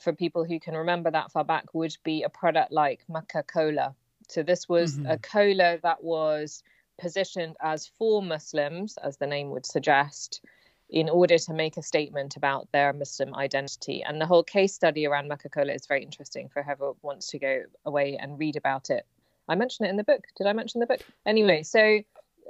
[0.00, 3.96] for people who can remember that far back would be a product like Mecca Cola.
[4.28, 5.10] So this was mm-hmm.
[5.10, 6.62] a cola that was
[6.98, 10.44] positioned as for Muslims, as the name would suggest,
[10.90, 14.02] in order to make a statement about their Muslim identity.
[14.02, 17.38] And the whole case study around Mecca Cola is very interesting for whoever wants to
[17.38, 19.06] go away and read about it.
[19.48, 20.24] I mentioned it in the book.
[20.36, 21.00] Did I mention the book?
[21.26, 22.00] Anyway, so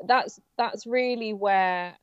[0.07, 1.97] that's that's really where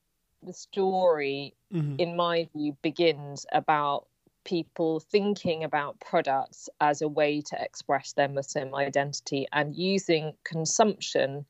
[0.44, 1.96] the story, mm-hmm.
[2.00, 4.08] in my view, begins about
[4.44, 11.46] people thinking about products as a way to express their Muslim identity and using consumption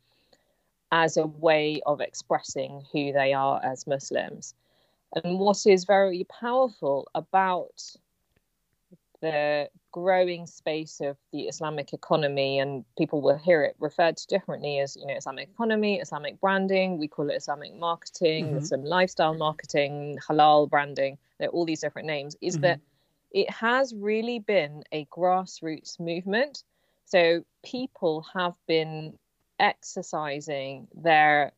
[0.92, 4.54] as a way of expressing who they are as Muslims.
[5.16, 7.82] And what is very powerful about
[9.22, 14.80] the growing space of the Islamic economy, and people will hear it referred to differently
[14.80, 16.98] as you know Islamic economy, Islamic branding.
[16.98, 18.56] We call it Islamic marketing, mm-hmm.
[18.56, 21.18] Muslim lifestyle marketing, halal branding.
[21.40, 22.36] There are all these different names.
[22.42, 22.62] Is mm-hmm.
[22.64, 22.80] that
[23.32, 26.64] it has really been a grassroots movement.
[27.06, 29.18] So people have been
[29.60, 31.52] exercising their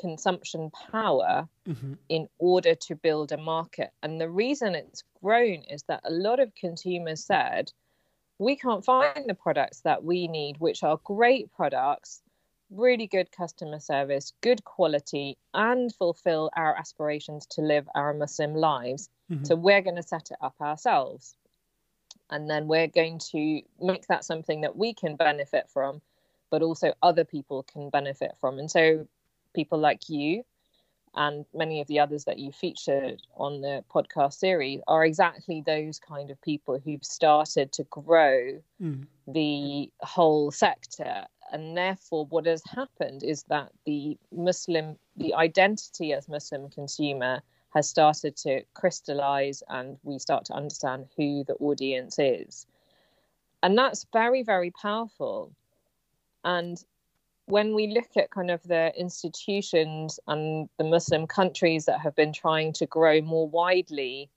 [0.00, 1.94] consumption power mm-hmm.
[2.08, 3.90] in order to build a market.
[4.02, 7.72] And the reason it's grown is that a lot of consumers said,
[8.38, 12.20] we can't find the products that we need, which are great products,
[12.70, 19.08] really good customer service, good quality, and fulfill our aspirations to live our Muslim lives.
[19.30, 19.44] Mm-hmm.
[19.44, 21.36] So we're going to set it up ourselves.
[22.30, 26.00] And then we're going to make that something that we can benefit from
[26.54, 28.60] but also other people can benefit from.
[28.60, 29.08] And so
[29.54, 30.44] people like you
[31.16, 35.98] and many of the others that you featured on the podcast series are exactly those
[35.98, 39.04] kind of people who've started to grow mm.
[39.26, 46.28] the whole sector and therefore what has happened is that the muslim the identity as
[46.28, 52.64] muslim consumer has started to crystallize and we start to understand who the audience is
[53.64, 55.52] and that's very very powerful
[56.44, 56.82] and
[57.46, 62.32] when we look at kind of the institutions and the Muslim countries that have been
[62.32, 64.30] trying to grow more widely,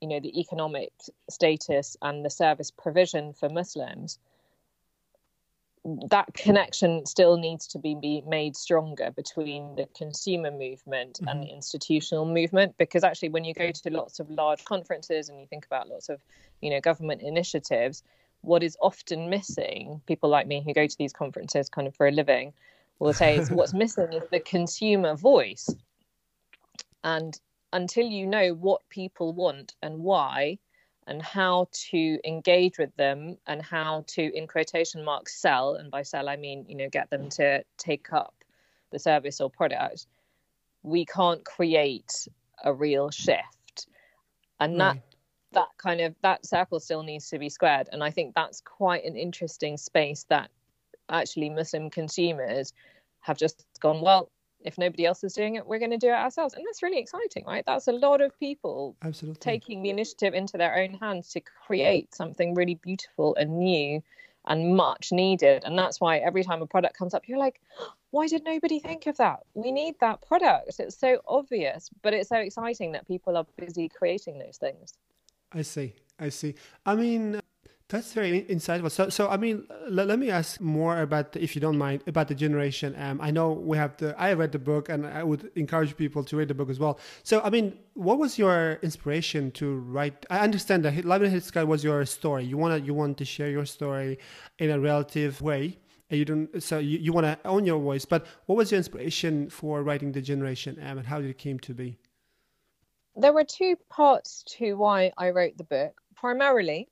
[0.00, 0.92] you know, the economic
[1.30, 4.18] status and the service provision for Muslims,
[6.10, 11.28] that connection still needs to be, be made stronger between the consumer movement mm-hmm.
[11.28, 15.40] and the institutional movement because actually when you go to lots of large conferences and
[15.40, 16.20] you think about lots of
[16.60, 18.02] you know government initiatives
[18.42, 22.06] what is often missing, people like me who go to these conferences kind of for
[22.06, 22.52] a living
[22.98, 25.68] will say is what's missing is the consumer voice.
[27.02, 27.38] And
[27.72, 30.58] until you know what people want and why
[31.06, 36.02] and how to engage with them and how to in quotation marks sell and by
[36.02, 38.34] sell i mean you know get them to take up
[38.90, 40.06] the service or product
[40.82, 42.28] we can't create
[42.64, 43.86] a real shift
[44.60, 44.94] and right.
[44.94, 45.09] that
[45.52, 49.04] that kind of that circle still needs to be squared and i think that's quite
[49.04, 50.50] an interesting space that
[51.08, 52.72] actually muslim consumers
[53.20, 54.30] have just gone well
[54.62, 56.54] if nobody else is doing it, we're going to do it ourselves.
[56.54, 57.64] And that's really exciting, right?
[57.66, 59.40] That's a lot of people Absolutely.
[59.40, 64.02] taking the initiative into their own hands to create something really beautiful and new
[64.46, 65.64] and much needed.
[65.64, 67.60] And that's why every time a product comes up, you're like,
[68.10, 69.40] why did nobody think of that?
[69.54, 70.78] We need that product.
[70.78, 74.94] It's so obvious, but it's so exciting that people are busy creating those things.
[75.52, 75.94] I see.
[76.18, 76.54] I see.
[76.84, 77.40] I mean,
[77.88, 78.90] that's very insightful.
[78.90, 82.28] So, so I mean, let, let me ask more about, if you don't mind, about
[82.28, 82.94] the generation.
[82.96, 84.14] Um, I know we have the.
[84.20, 87.00] I read the book, and I would encourage people to read the book as well.
[87.24, 90.24] So, I mean, what was your inspiration to write?
[90.30, 92.44] I understand that Live in Sky was your story.
[92.44, 94.18] You want to you want to share your story
[94.58, 95.78] in a relative way.
[96.10, 96.62] And you don't.
[96.62, 98.04] So you, you want to own your voice.
[98.04, 101.58] But what was your inspiration for writing the generation, um, and how did it came
[101.60, 101.98] to be?
[103.20, 106.00] There were two parts to why I wrote the book.
[106.16, 106.88] Primarily,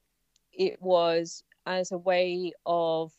[0.53, 3.13] it was as a way of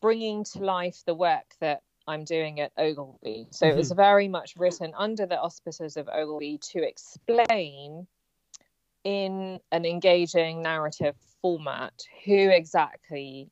[0.00, 3.48] bringing to life the work that I'm doing at Ogilvy.
[3.50, 3.74] So mm-hmm.
[3.74, 3.96] it was mm-hmm.
[3.96, 8.06] very much written under the auspices of Ogilvy to explain
[9.02, 13.50] in an engaging narrative format who exactly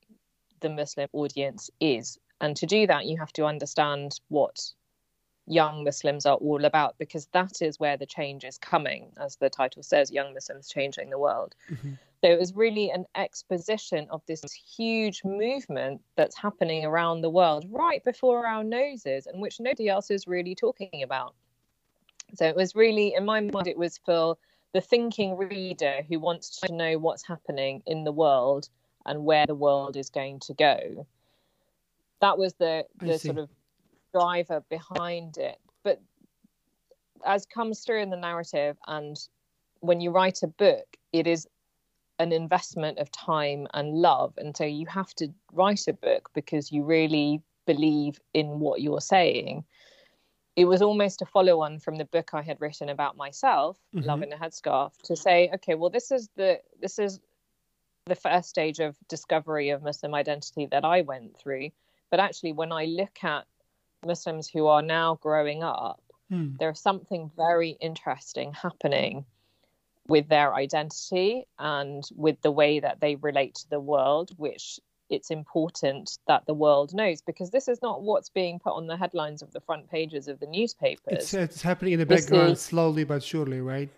[0.60, 2.18] the Muslim audience is.
[2.40, 4.72] And to do that, you have to understand what
[5.46, 9.48] young Muslims are all about because that is where the change is coming, as the
[9.48, 11.54] title says, Young Muslims Changing the World.
[11.70, 11.94] Mm-hmm.
[12.22, 17.66] So it was really an exposition of this huge movement that's happening around the world
[17.70, 21.34] right before our noses and which nobody else is really talking about.
[22.34, 24.36] So it was really, in my mind, it was for
[24.72, 28.68] the thinking reader who wants to know what's happening in the world
[29.04, 31.06] and where the world is going to go.
[32.20, 33.48] That was the, the sort of
[34.12, 35.58] driver behind it.
[35.82, 36.00] But
[37.24, 39.18] as comes through in the narrative, and
[39.80, 41.46] when you write a book, it is
[42.18, 44.34] an investment of time and love.
[44.38, 49.00] And so you have to write a book because you really believe in what you're
[49.00, 49.64] saying.
[50.54, 54.06] It was almost a follow on from the book I had written about myself, mm-hmm.
[54.06, 57.20] Love in a Headscarf, to say, okay, well, this is the this is
[58.06, 61.70] the first stage of discovery of Muslim identity that I went through.
[62.10, 63.44] But actually, when I look at
[64.06, 66.56] Muslims who are now growing up, mm.
[66.58, 69.24] there's something very interesting happening
[70.08, 75.30] with their identity and with the way that they relate to the world, which it's
[75.30, 79.42] important that the world knows because this is not what's being put on the headlines
[79.42, 81.18] of the front pages of the newspapers.
[81.18, 83.88] It's, it's happening in the background is, slowly but surely, right?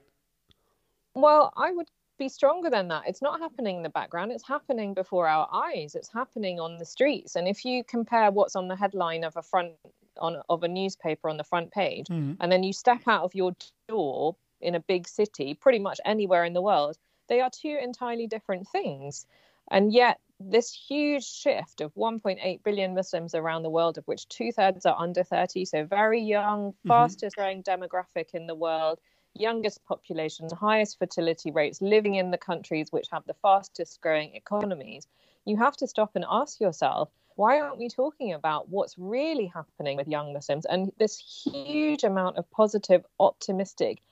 [1.14, 3.04] Well, I would be stronger than that.
[3.06, 6.84] It's not happening in the background, it's happening before our eyes, it's happening on the
[6.84, 7.36] streets.
[7.36, 9.72] And if you compare what's on the headline of a front
[10.18, 12.36] on of a newspaper on the front page mm.
[12.40, 13.54] and then you step out of your
[13.88, 16.96] door in a big city, pretty much anywhere in the world,
[17.28, 19.26] they are two entirely different things.
[19.70, 24.52] And yet, this huge shift of 1.8 billion Muslims around the world, of which two
[24.52, 26.88] thirds are under 30, so very young, mm-hmm.
[26.88, 28.98] fastest growing demographic in the world,
[29.34, 35.06] youngest population, highest fertility rates, living in the countries which have the fastest growing economies,
[35.44, 39.96] you have to stop and ask yourself why aren't we talking about what's really happening
[39.96, 44.02] with young Muslims and this huge amount of positive, optimistic,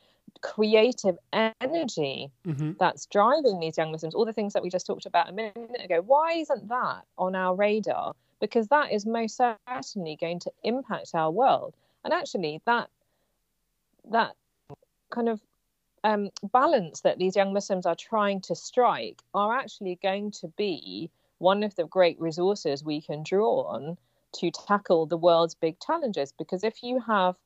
[0.42, 2.72] creative energy mm-hmm.
[2.78, 5.84] that's driving these young Muslims, all the things that we just talked about a minute
[5.84, 8.14] ago, why isn't that on our radar?
[8.40, 11.74] Because that is most certainly going to impact our world.
[12.04, 12.88] And actually, that
[14.08, 14.36] that
[15.10, 15.40] kind of
[16.04, 21.10] um, balance that these young Muslims are trying to strike are actually going to be
[21.38, 23.96] one of the great resources we can draw on
[24.37, 26.33] to tackle the world's big challenges.
[26.33, 27.37] Because if you have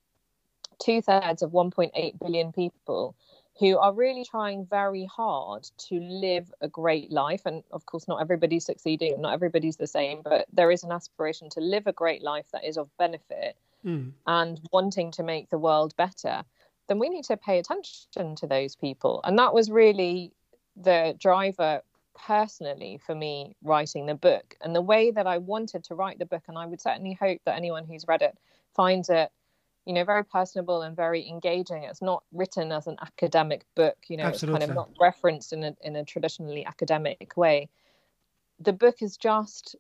[0.83, 3.15] two thirds of 1.8 billion people
[3.61, 7.43] who are really trying very hard to live a great life.
[7.45, 11.51] And of course, not everybody's succeeding, not everybody's the same, but there is an aspiration
[11.51, 14.13] to live a great life that is of benefit mm.
[14.27, 16.43] and wanting to make the world better.
[16.89, 19.21] Then we need to pay attention to those people.
[19.25, 20.33] And that was really
[20.75, 21.83] the driver
[22.27, 26.27] personally for me writing the book and the way that I wanted to write the
[26.27, 26.43] book.
[26.49, 28.37] And I would certainly hope that anyone who's read it
[28.75, 29.31] finds it
[29.87, 31.85] you know, very personable and very engaging.
[31.85, 34.57] It's not written as an academic book, you know, Absolutely.
[34.57, 37.69] it's kind of not referenced in a, in a traditionally academic way.
[38.61, 39.77] The book is just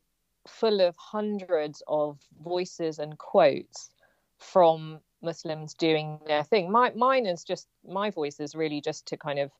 [0.48, 3.90] full of hundreds of voices and quotes
[4.38, 6.72] from Muslims doing their thing.
[6.72, 9.50] My mine is just my voice is really just to kind of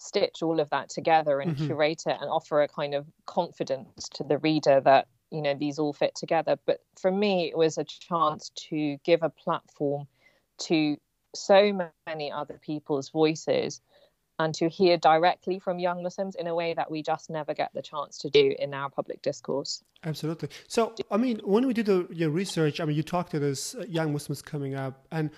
[0.00, 1.66] stitch all of that together and mm-hmm.
[1.66, 5.78] curate it and offer a kind of confidence to the reader that you know these
[5.78, 6.58] all fit together.
[6.66, 10.08] But for me, it was a chance to give a platform
[10.62, 10.96] to
[11.34, 13.80] so many other people's voices
[14.38, 17.70] and to hear directly from young Muslims in a way that we just never get
[17.74, 19.82] the chance to do in our public discourse.
[20.02, 20.48] Absolutely.
[20.66, 23.74] So, I mean, when we did the, your research, I mean, you talked to those
[23.74, 25.30] uh, young Muslims coming up, and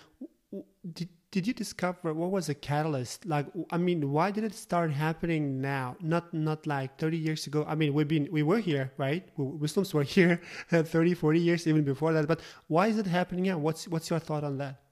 [0.92, 3.24] did, did you discover what was the catalyst?
[3.24, 5.96] Like, I mean, why did it start happening now?
[6.00, 7.64] Not not like 30 years ago.
[7.66, 9.26] I mean, we've been we were here, right?
[9.38, 12.28] Muslims were here 30, 40 years even before that.
[12.28, 13.58] But why is it happening now?
[13.58, 14.82] What's what's your thought on that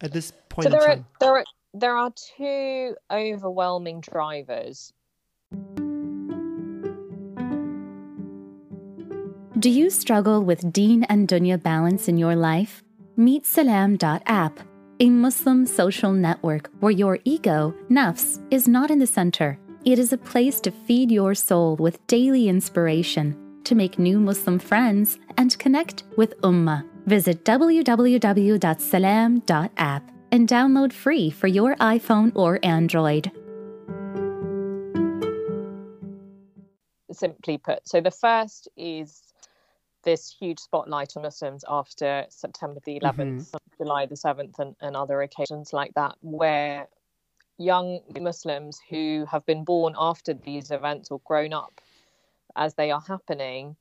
[0.00, 0.64] at this point?
[0.66, 4.92] So there are there are there are two overwhelming drivers.
[9.58, 12.82] Do you struggle with Deen and Dunya balance in your life?
[13.16, 14.58] Meet Salam.app,
[15.00, 19.58] a Muslim social network where your ego, nafs, is not in the center.
[19.84, 24.58] It is a place to feed your soul with daily inspiration, to make new Muslim
[24.58, 26.84] friends, and connect with Ummah.
[27.06, 28.12] Visit www.salam.app
[30.30, 33.32] and download free for your iPhone or Android.
[37.10, 39.31] Simply put, so the first is
[40.02, 43.82] this huge spotlight on Muslims after September the 11th, mm-hmm.
[43.82, 46.88] July the 7th, and, and other occasions like that, where
[47.58, 51.80] young Muslims who have been born after these events or grown up
[52.56, 53.76] as they are happening,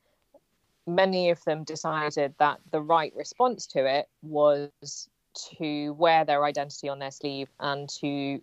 [0.87, 5.09] many of them decided that the right response to it was
[5.57, 8.41] to wear their identity on their sleeve and to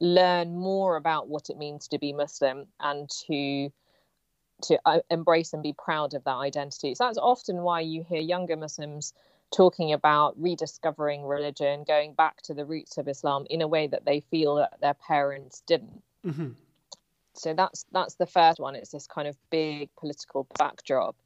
[0.00, 3.70] learn more about what it means to be Muslim and to
[4.62, 6.94] to uh, embrace and be proud of that identity.
[6.94, 9.12] So that's often why you hear younger Muslims
[9.54, 14.04] talking about rediscovering religion, going back to the roots of Islam in a way that
[14.04, 16.02] they feel that their parents didn't.
[16.24, 16.50] Mm-hmm.
[17.34, 18.74] So that's that's the first one.
[18.74, 21.16] It's this kind of big political backdrop.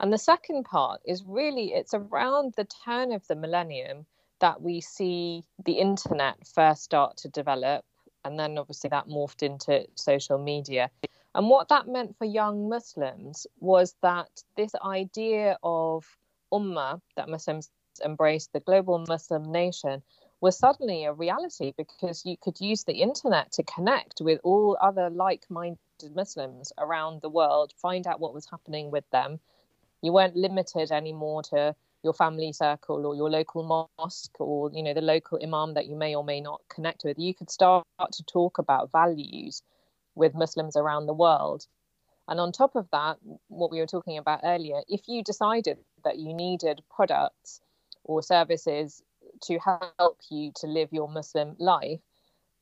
[0.00, 4.06] And the second part is really it's around the turn of the millennium
[4.40, 7.84] that we see the internet first start to develop,
[8.24, 10.90] and then obviously that morphed into social media.
[11.38, 16.04] And what that meant for young Muslims was that this idea of
[16.52, 17.70] ummah, that Muslims
[18.04, 20.02] embraced, the global Muslim nation,
[20.40, 25.10] was suddenly a reality because you could use the internet to connect with all other
[25.10, 25.78] like minded
[26.12, 29.38] Muslims around the world, find out what was happening with them.
[30.02, 34.94] You weren't limited anymore to your family circle or your local mosque or you know
[34.94, 38.22] the local imam that you may or may not connect with you could start to
[38.24, 39.62] talk about values
[40.18, 41.66] with muslims around the world
[42.28, 43.16] and on top of that
[43.48, 47.60] what we were talking about earlier if you decided that you needed products
[48.04, 49.02] or services
[49.42, 52.00] to help you to live your muslim life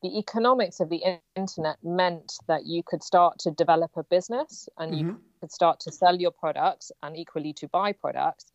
[0.03, 4.93] the economics of the internet meant that you could start to develop a business and
[4.93, 5.07] mm-hmm.
[5.09, 8.45] you could start to sell your products and equally to buy products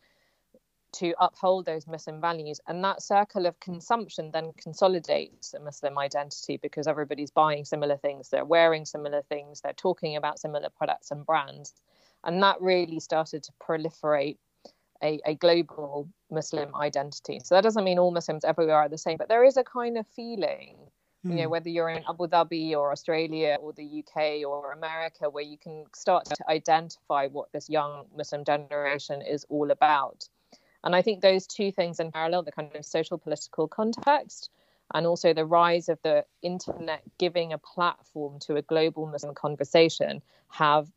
[0.93, 2.59] to uphold those Muslim values.
[2.67, 8.29] And that circle of consumption then consolidates a Muslim identity because everybody's buying similar things,
[8.29, 11.73] they're wearing similar things, they're talking about similar products and brands.
[12.23, 14.37] And that really started to proliferate
[15.03, 17.41] a, a global Muslim identity.
[17.43, 19.97] So that doesn't mean all Muslims everywhere are the same, but there is a kind
[19.97, 20.77] of feeling
[21.23, 21.51] you know hmm.
[21.51, 25.85] whether you're in abu dhabi or australia or the uk or america where you can
[25.95, 30.27] start to identify what this young muslim generation is all about
[30.83, 34.49] and I think those two things in parallel, the kind of social political context
[34.93, 40.21] and also the rise of the internet giving a platform to a global Muslim conversation,
[40.49, 40.87] have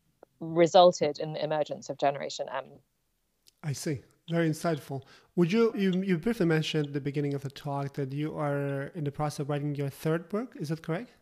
[0.40, 2.64] resulted in the emergence of Generation M.
[3.62, 4.02] I see.
[4.28, 5.02] Very insightful.
[5.36, 8.90] Would you, you, you briefly mentioned at the beginning of the talk that you are
[8.94, 10.56] in the process of writing your third book.
[10.58, 11.12] Is that correct?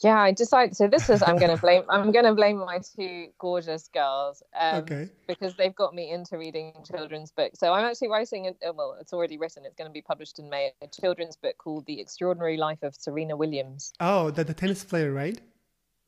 [0.00, 0.76] Yeah, I decided.
[0.76, 1.82] So this is I'm going to blame.
[1.88, 4.42] I'm going to blame my two gorgeous girls.
[4.58, 5.08] Um, okay.
[5.26, 7.58] Because they've got me into reading children's books.
[7.58, 8.54] So I'm actually writing.
[8.64, 9.64] A, well, it's already written.
[9.64, 10.72] It's going to be published in May.
[10.82, 13.92] A children's book called The Extraordinary Life of Serena Williams.
[13.98, 15.40] Oh, the, the tennis player, right?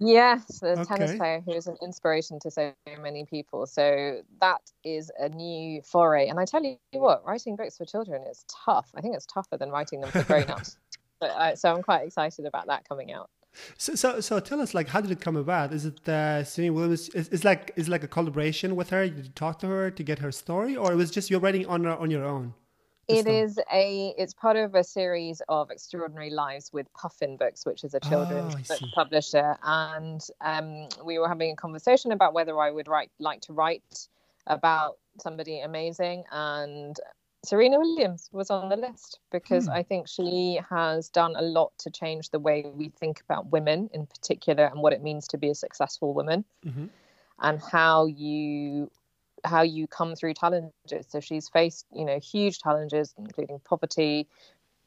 [0.02, 0.84] Yes, the okay.
[0.84, 2.72] tennis player who is an inspiration to so
[3.02, 3.66] many people.
[3.66, 6.28] So that is a new foray.
[6.28, 8.90] And I tell you what, writing books for children is tough.
[8.94, 10.78] I think it's tougher than writing them for grown-ups.
[11.20, 13.28] but I, so I'm quite excited about that coming out.
[13.76, 15.72] So, so, so tell us, like, how did it come about?
[15.72, 17.08] Is it uh, Serena Williams?
[17.10, 19.08] Is, is like is like a collaboration with her?
[19.08, 21.66] Did you talk to her to get her story, or it was just you're writing
[21.66, 22.54] on on your own?
[23.08, 24.14] It is a.
[24.16, 28.54] It's part of a series of extraordinary lives with Puffin Books, which is a children's
[28.54, 33.10] oh, book publisher, and um, we were having a conversation about whether I would write
[33.18, 34.08] like to write
[34.46, 36.96] about somebody amazing, and
[37.42, 39.72] Serena Williams was on the list because hmm.
[39.72, 43.88] I think she has done a lot to change the way we think about women
[43.94, 46.86] in particular and what it means to be a successful woman mm-hmm.
[47.40, 48.90] and how you
[49.42, 51.06] how you come through challenges.
[51.08, 54.28] So she's faced, you know, huge challenges including poverty,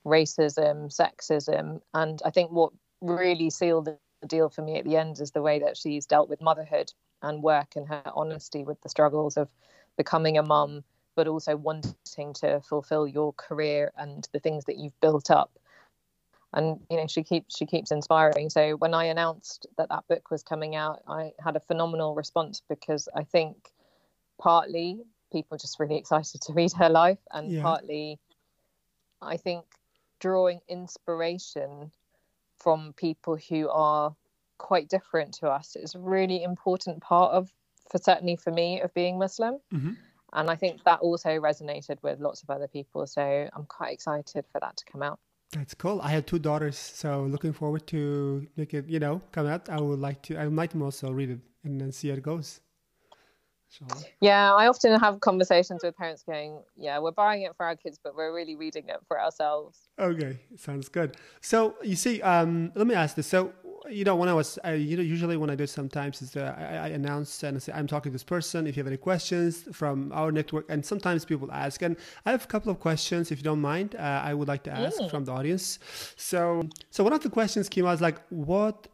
[0.05, 3.97] racism, sexism, and I think what really sealed the
[4.27, 6.93] deal for me at the end is the way that she's dealt with motherhood
[7.23, 9.49] and work and her honesty with the struggles of
[9.97, 10.83] becoming a mum
[11.16, 15.51] but also wanting to fulfill your career and the things that you've built up.
[16.53, 18.49] And you know she keeps she keeps inspiring.
[18.49, 22.61] So when i announced that that book was coming out i had a phenomenal response
[22.70, 23.72] because i think
[24.39, 25.01] partly
[25.32, 27.61] people just really excited to read her life and yeah.
[27.64, 28.20] partly
[29.20, 29.66] i think
[30.20, 31.91] drawing inspiration
[32.59, 34.16] from people who are
[34.59, 37.51] quite different to us is a really important part of
[37.89, 39.59] for certainly for me of being muslim.
[39.74, 39.93] Mm-hmm
[40.34, 43.05] and I think that also resonated with lots of other people.
[43.07, 45.19] So I'm quite excited for that to come out.
[45.51, 46.01] That's cool.
[46.01, 49.69] I have two daughters, so looking forward to make it, you know, come out.
[49.69, 50.38] I would like to.
[50.38, 52.59] I might also read it and then see how it goes.
[54.21, 57.99] Yeah, I often have conversations with parents going, "Yeah, we're buying it for our kids,
[58.03, 61.17] but we're really reading it for ourselves." Okay, sounds good.
[61.41, 63.27] So you see, um, let me ask this.
[63.27, 63.51] So
[63.89, 66.36] you know, when I was, I, you know, usually when I do it sometimes is
[66.36, 68.67] uh, I, I, announce and I say, I'm talking to this person.
[68.67, 72.43] If you have any questions from our network, and sometimes people ask, and I have
[72.43, 75.09] a couple of questions, if you don't mind, uh, I would like to ask mm.
[75.09, 75.79] from the audience.
[76.15, 78.88] So, so one of the questions came out like, what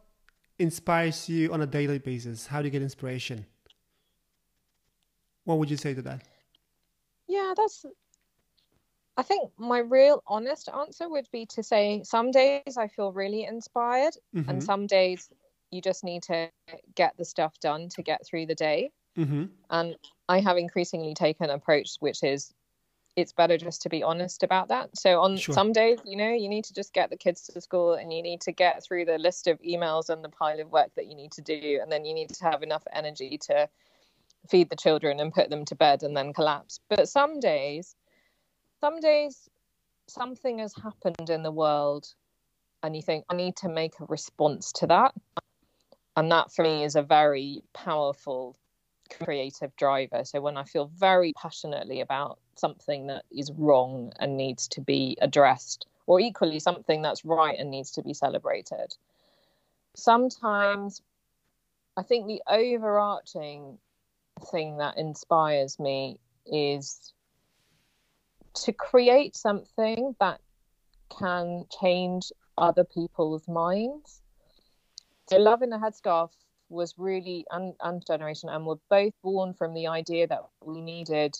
[0.58, 2.46] inspires you on a daily basis?
[2.46, 3.46] How do you get inspiration?
[5.44, 6.22] What would you say to that?
[7.26, 7.86] Yeah, that's
[9.20, 13.44] I think my real honest answer would be to say some days I feel really
[13.44, 14.48] inspired, mm-hmm.
[14.48, 15.28] and some days
[15.70, 16.48] you just need to
[16.94, 18.92] get the stuff done to get through the day.
[19.18, 19.44] Mm-hmm.
[19.68, 19.96] And
[20.26, 22.54] I have increasingly taken an approach which is
[23.14, 24.96] it's better just to be honest about that.
[24.96, 25.54] So on sure.
[25.54, 28.22] some days, you know, you need to just get the kids to school and you
[28.22, 31.14] need to get through the list of emails and the pile of work that you
[31.14, 33.68] need to do, and then you need to have enough energy to
[34.48, 36.80] feed the children and put them to bed and then collapse.
[36.88, 37.94] But some days
[38.80, 39.48] some days
[40.08, 42.14] something has happened in the world
[42.82, 45.14] and you think, I need to make a response to that.
[46.16, 48.56] And that for me is a very powerful
[49.10, 50.24] creative driver.
[50.24, 55.16] So when I feel very passionately about something that is wrong and needs to be
[55.20, 58.96] addressed, or equally something that's right and needs to be celebrated.
[59.94, 61.02] Sometimes
[61.96, 63.78] I think the overarching
[64.50, 67.12] thing that inspires me is
[68.54, 70.40] to create something that
[71.18, 74.20] can change other people's minds.
[75.28, 76.30] So, Love in a Headscarf
[76.68, 81.36] was really, and, and Generation M were both born from the idea that we needed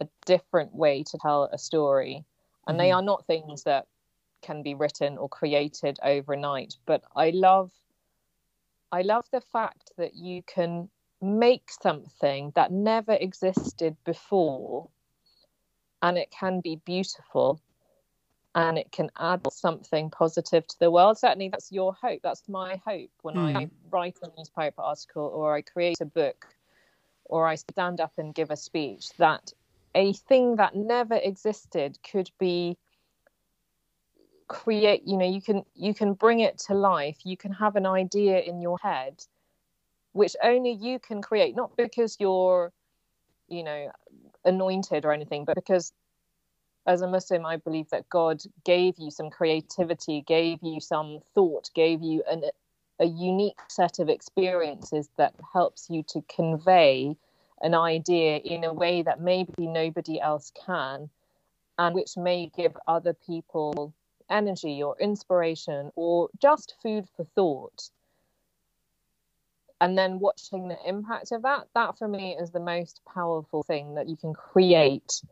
[0.00, 2.24] a different way to tell a story.
[2.66, 2.78] And mm-hmm.
[2.78, 3.86] they are not things that
[4.42, 6.76] can be written or created overnight.
[6.86, 7.72] But I love,
[8.92, 10.88] I love the fact that you can
[11.20, 14.88] make something that never existed before
[16.02, 17.60] and it can be beautiful
[18.54, 21.18] and it can add something positive to the world.
[21.18, 22.20] Certainly, that's your hope.
[22.22, 23.56] That's my hope when mm.
[23.56, 26.46] I write a newspaper article or I create a book
[27.26, 29.52] or I stand up and give a speech that
[29.94, 32.76] a thing that never existed could be
[34.48, 37.84] create you know you can you can bring it to life you can have an
[37.84, 39.24] idea in your head
[40.12, 42.72] which only you can create not because you're
[43.48, 43.90] you know
[44.46, 45.92] anointed or anything, but because
[46.86, 51.70] as a Muslim, I believe that God gave you some creativity, gave you some thought,
[51.74, 52.44] gave you an,
[53.00, 57.16] a unique set of experiences that helps you to convey
[57.60, 61.10] an idea in a way that maybe nobody else can,
[61.78, 63.92] and which may give other people
[64.30, 67.90] energy or inspiration or just food for thought
[69.80, 73.94] and then watching the impact of that that for me is the most powerful thing
[73.94, 75.22] that you can create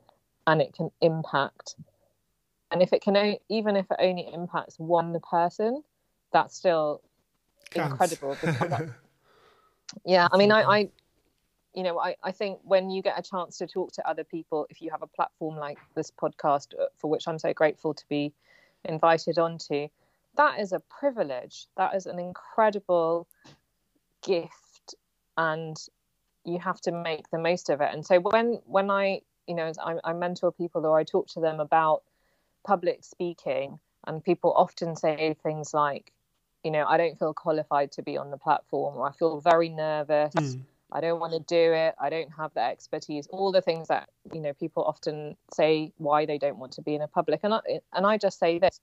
[0.46, 1.76] and it can impact
[2.70, 5.82] and if it can even if it only impacts one person
[6.32, 7.00] that's still
[7.70, 7.92] Counts.
[7.92, 8.36] incredible
[10.04, 10.88] yeah i mean I, I
[11.74, 14.66] you know I, I think when you get a chance to talk to other people
[14.70, 18.04] if you have a platform like this podcast uh, for which i'm so grateful to
[18.08, 18.32] be
[18.84, 19.88] invited onto
[20.36, 23.26] that is a privilege that is an incredible
[24.24, 24.94] gift
[25.36, 25.76] and
[26.44, 29.72] you have to make the most of it and so when when i you know
[29.82, 32.02] I, I mentor people or i talk to them about
[32.66, 36.12] public speaking and people often say things like
[36.62, 39.68] you know i don't feel qualified to be on the platform or i feel very
[39.68, 40.60] nervous mm.
[40.92, 41.96] I don't want to do it.
[41.98, 43.26] I don't have the expertise.
[43.26, 46.94] All the things that you know people often say why they don't want to be
[46.94, 47.60] in a public, and I,
[47.92, 48.80] and I just say this: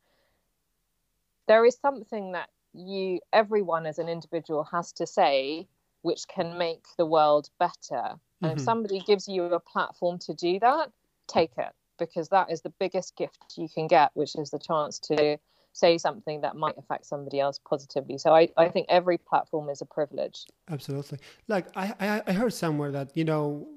[1.48, 5.68] there is something that you, everyone as an individual, has to say,
[6.02, 7.76] which can make the world better.
[7.92, 8.46] Mm-hmm.
[8.46, 8.66] And if mm-hmm.
[8.66, 10.92] somebody gives you a platform to do that,
[11.28, 14.98] take it because that is the biggest gift you can get, which is the chance
[15.00, 15.38] to
[15.74, 18.18] say something that might affect somebody else positively.
[18.18, 20.46] So I, I think every platform is a privilege.
[20.70, 21.20] Absolutely.
[21.48, 23.68] Like I, I, I heard somewhere that, you know,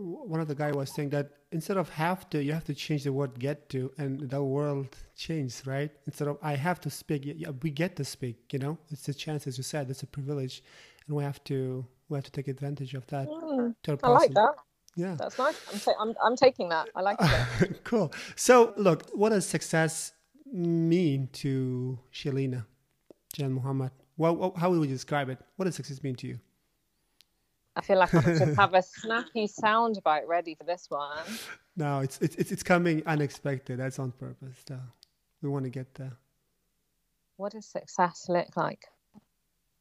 [0.00, 3.04] one of the guy was saying that instead of have to, you have to change
[3.04, 5.90] the word get to, and the world changes, right?
[6.06, 7.22] Instead of I have to speak,
[7.62, 8.52] we get to speak.
[8.52, 10.62] You know, it's a chance, as you said, it's a privilege,
[11.06, 13.28] and we have to we have to take advantage of that.
[13.28, 14.54] Mm, I like that.
[14.96, 15.56] Yeah, that's nice.
[15.72, 16.88] I'm, ta- I'm, I'm taking that.
[16.96, 17.80] I like it.
[17.84, 18.12] cool.
[18.34, 20.12] So, look, what does success
[20.52, 22.66] mean to Shelina,
[23.32, 23.92] Jan Muhammad?
[24.16, 25.38] Well, how would you describe it?
[25.56, 26.40] What does success mean to you?
[27.80, 31.24] I feel like I should have a snappy soundbite ready for this one.
[31.76, 33.78] No, it's it's it's coming unexpected.
[33.78, 34.58] That's on purpose.
[34.68, 34.78] So
[35.40, 36.12] we want to get there.
[37.38, 38.84] What does success look like?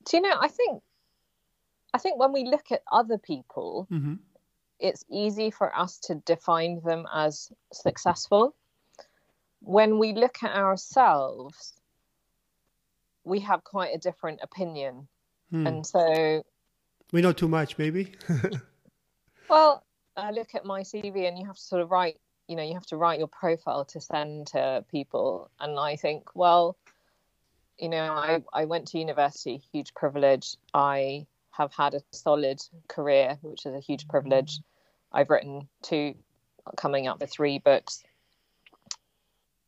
[0.05, 0.37] Do you know?
[0.39, 0.81] I think
[1.93, 4.13] I think when we look at other people, mm-hmm.
[4.79, 8.55] it's easy for us to define them as successful.
[9.59, 11.73] When we look at ourselves,
[13.25, 15.09] we have quite a different opinion.
[15.51, 15.67] Hmm.
[15.67, 16.43] And so
[17.11, 18.13] we know too much, maybe.
[19.49, 19.83] well,
[20.15, 22.19] I look at my CV, and you have to sort of write.
[22.47, 26.35] You know, you have to write your profile to send to people, and I think,
[26.35, 26.77] well,
[27.77, 30.57] you know, I I went to university, huge privilege.
[30.73, 34.59] I have had a solid career, which is a huge privilege.
[35.11, 36.15] I've written two,
[36.77, 38.03] coming up with three books.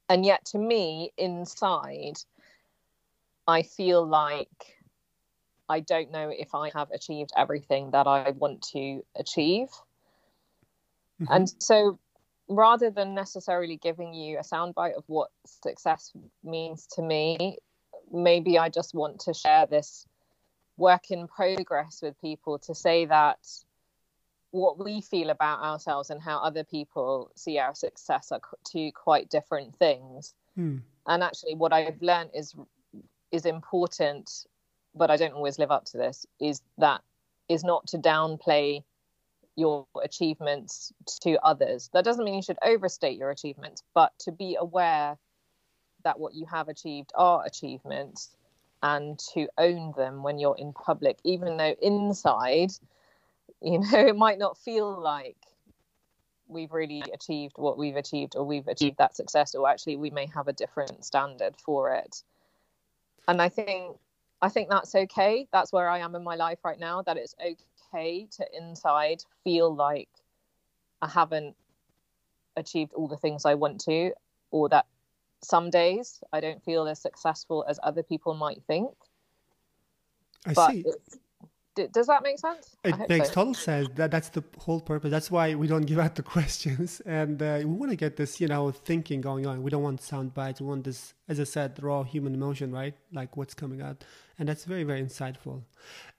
[0.07, 2.17] And yet, to me, inside,
[3.47, 4.80] I feel like
[5.71, 9.69] I don't know if I have achieved everything that I want to achieve.
[11.21, 11.33] Mm-hmm.
[11.33, 11.97] And so
[12.49, 16.11] rather than necessarily giving you a soundbite of what success
[16.43, 17.57] means to me,
[18.11, 20.05] maybe I just want to share this
[20.77, 23.39] work in progress with people to say that
[24.51, 29.29] what we feel about ourselves and how other people see our success are two quite
[29.29, 30.33] different things.
[30.55, 30.79] Hmm.
[31.07, 32.53] And actually, what I've learned is
[33.31, 34.45] is important
[34.95, 37.01] but I don't always live up to this, is that
[37.49, 38.83] is not to downplay
[39.55, 41.89] your achievements to others.
[41.93, 45.17] That doesn't mean you should overstate your achievements, but to be aware
[46.03, 48.29] that what you have achieved are achievements
[48.83, 52.71] and to own them when you're in public, even though inside,
[53.61, 55.37] you know, it might not feel like
[56.47, 60.25] we've really achieved what we've achieved or we've achieved that success, or actually we may
[60.27, 62.23] have a different standard for it.
[63.27, 63.97] And I think
[64.41, 65.47] I think that's okay.
[65.51, 67.01] That's where I am in my life right now.
[67.03, 70.09] That it's okay to inside feel like
[71.01, 71.55] I haven't
[72.57, 74.11] achieved all the things I want to,
[74.51, 74.85] or that
[75.43, 78.91] some days I don't feel as successful as other people might think.
[80.45, 80.85] I but see
[81.75, 82.75] does that make sense?
[82.83, 83.35] It makes so.
[83.35, 83.87] total sense.
[83.95, 85.11] That that's the whole purpose.
[85.11, 88.41] That's why we don't give out the questions, and uh, we want to get this,
[88.41, 89.63] you know, thinking going on.
[89.63, 90.59] We don't want sound bites.
[90.59, 92.95] We want this, as I said, raw human emotion, right?
[93.13, 94.03] Like what's coming out,
[94.37, 95.63] and that's very very insightful.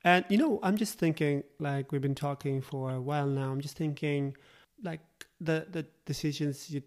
[0.05, 3.50] And you know, I'm just thinking, like we've been talking for a while now.
[3.50, 4.36] I'm just thinking,
[4.82, 5.00] like
[5.40, 6.82] the the decisions you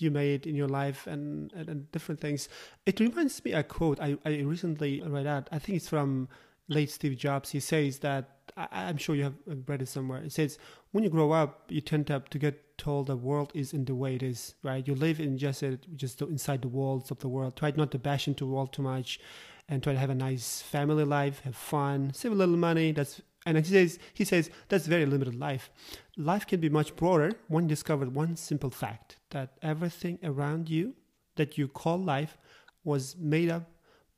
[0.00, 2.48] you made in your life and, and, and different things.
[2.86, 5.48] It reminds me a quote I, I recently read out.
[5.50, 6.28] I think it's from
[6.68, 10.22] late Steve Jobs, he says that I, am sure you have uh, read it somewhere.
[10.22, 10.58] It says
[10.92, 13.94] when you grow up, you tend to, to get told the world is in the
[13.94, 14.86] way it is, right?
[14.86, 15.62] You live in just
[15.96, 17.56] just inside the walls of the world.
[17.56, 19.20] Try not to bash into the world too much,
[19.68, 22.92] and try to have a nice family life, have fun, save a little money.
[22.92, 25.70] That's and he says he says that's very limited life.
[26.16, 30.94] Life can be much broader when you discover one simple fact that everything around you
[31.36, 32.36] that you call life
[32.82, 33.70] was made up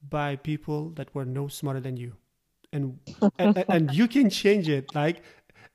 [0.08, 2.16] by people that were no smarter than you
[2.72, 2.98] and,
[3.38, 5.22] and and you can change it like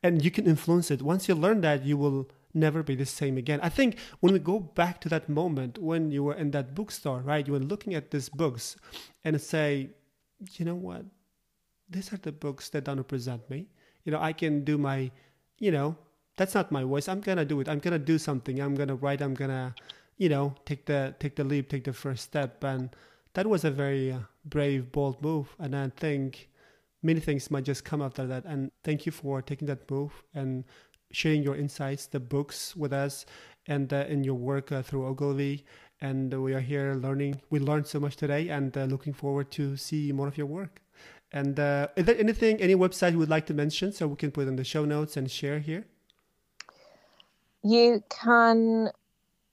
[0.03, 1.01] and you can influence it.
[1.01, 3.59] Once you learn that you will never be the same again.
[3.61, 7.19] I think when we go back to that moment when you were in that bookstore
[7.19, 8.77] right you were looking at these books
[9.23, 9.89] and say
[10.53, 11.05] you know what?
[11.89, 13.67] These are the books that don't represent me.
[14.03, 15.11] You know i can do my
[15.59, 15.97] you know
[16.37, 17.07] that's not my voice.
[17.07, 17.69] I'm gonna do it.
[17.69, 18.59] I'm gonna do something.
[18.59, 19.21] I'm gonna write.
[19.21, 19.73] I'm gonna
[20.17, 22.63] you know take the take the leap take the first step.
[22.63, 22.89] And
[23.33, 25.55] that was a very uh, brave bold move.
[25.59, 26.49] And i think
[27.05, 28.43] many things might just come after that.
[28.45, 30.65] And thank you for taking that move and
[31.11, 33.25] sharing your insights, the books with us,
[33.67, 35.63] and uh, in your work uh, through Ogilvy.
[36.01, 37.41] And we are here learning.
[37.49, 40.81] We learned so much today, and uh, looking forward to see more of your work.
[41.31, 44.31] And uh, is there anything, any website you would like to mention so we can
[44.31, 45.85] put in the show notes and share here?
[47.63, 48.89] You can.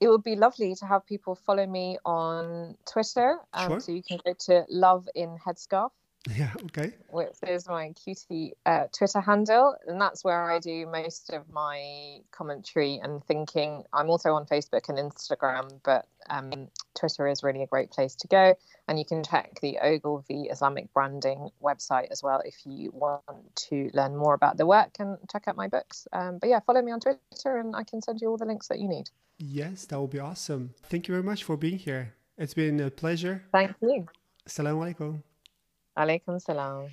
[0.00, 3.38] It would be lovely to have people follow me on Twitter.
[3.54, 3.80] Um, Sure.
[3.80, 5.90] So you can go to Love in Headscarf,
[6.36, 6.92] Yeah, okay.
[7.10, 12.20] which is my cutie uh, Twitter handle, and that's where I do most of my
[12.30, 13.82] commentary and thinking.
[13.92, 18.28] I'm also on Facebook and Instagram, but um, Twitter is really a great place to
[18.28, 18.54] go.
[18.86, 23.22] And you can check the Ogilvy Islamic Branding website as well if you want
[23.68, 26.06] to learn more about the work and check out my books.
[26.12, 28.68] Um, but yeah, follow me on Twitter, and I can send you all the links
[28.68, 29.10] that you need.
[29.38, 30.74] Yes, that would be awesome.
[30.84, 32.14] Thank you very much for being here.
[32.38, 33.42] It's been a pleasure.
[33.50, 34.06] Thank you.
[34.46, 35.22] Assalamu alaikum.
[35.98, 36.88] Alaikum salam.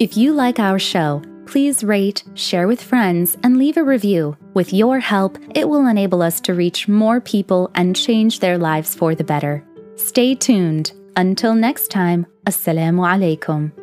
[0.00, 4.36] If you like our show, please rate, share with friends, and leave a review.
[4.54, 8.92] With your help, it will enable us to reach more people and change their lives
[8.92, 9.64] for the better.
[9.94, 10.90] Stay tuned.
[11.14, 13.79] Until next time, Assalamu alaikum.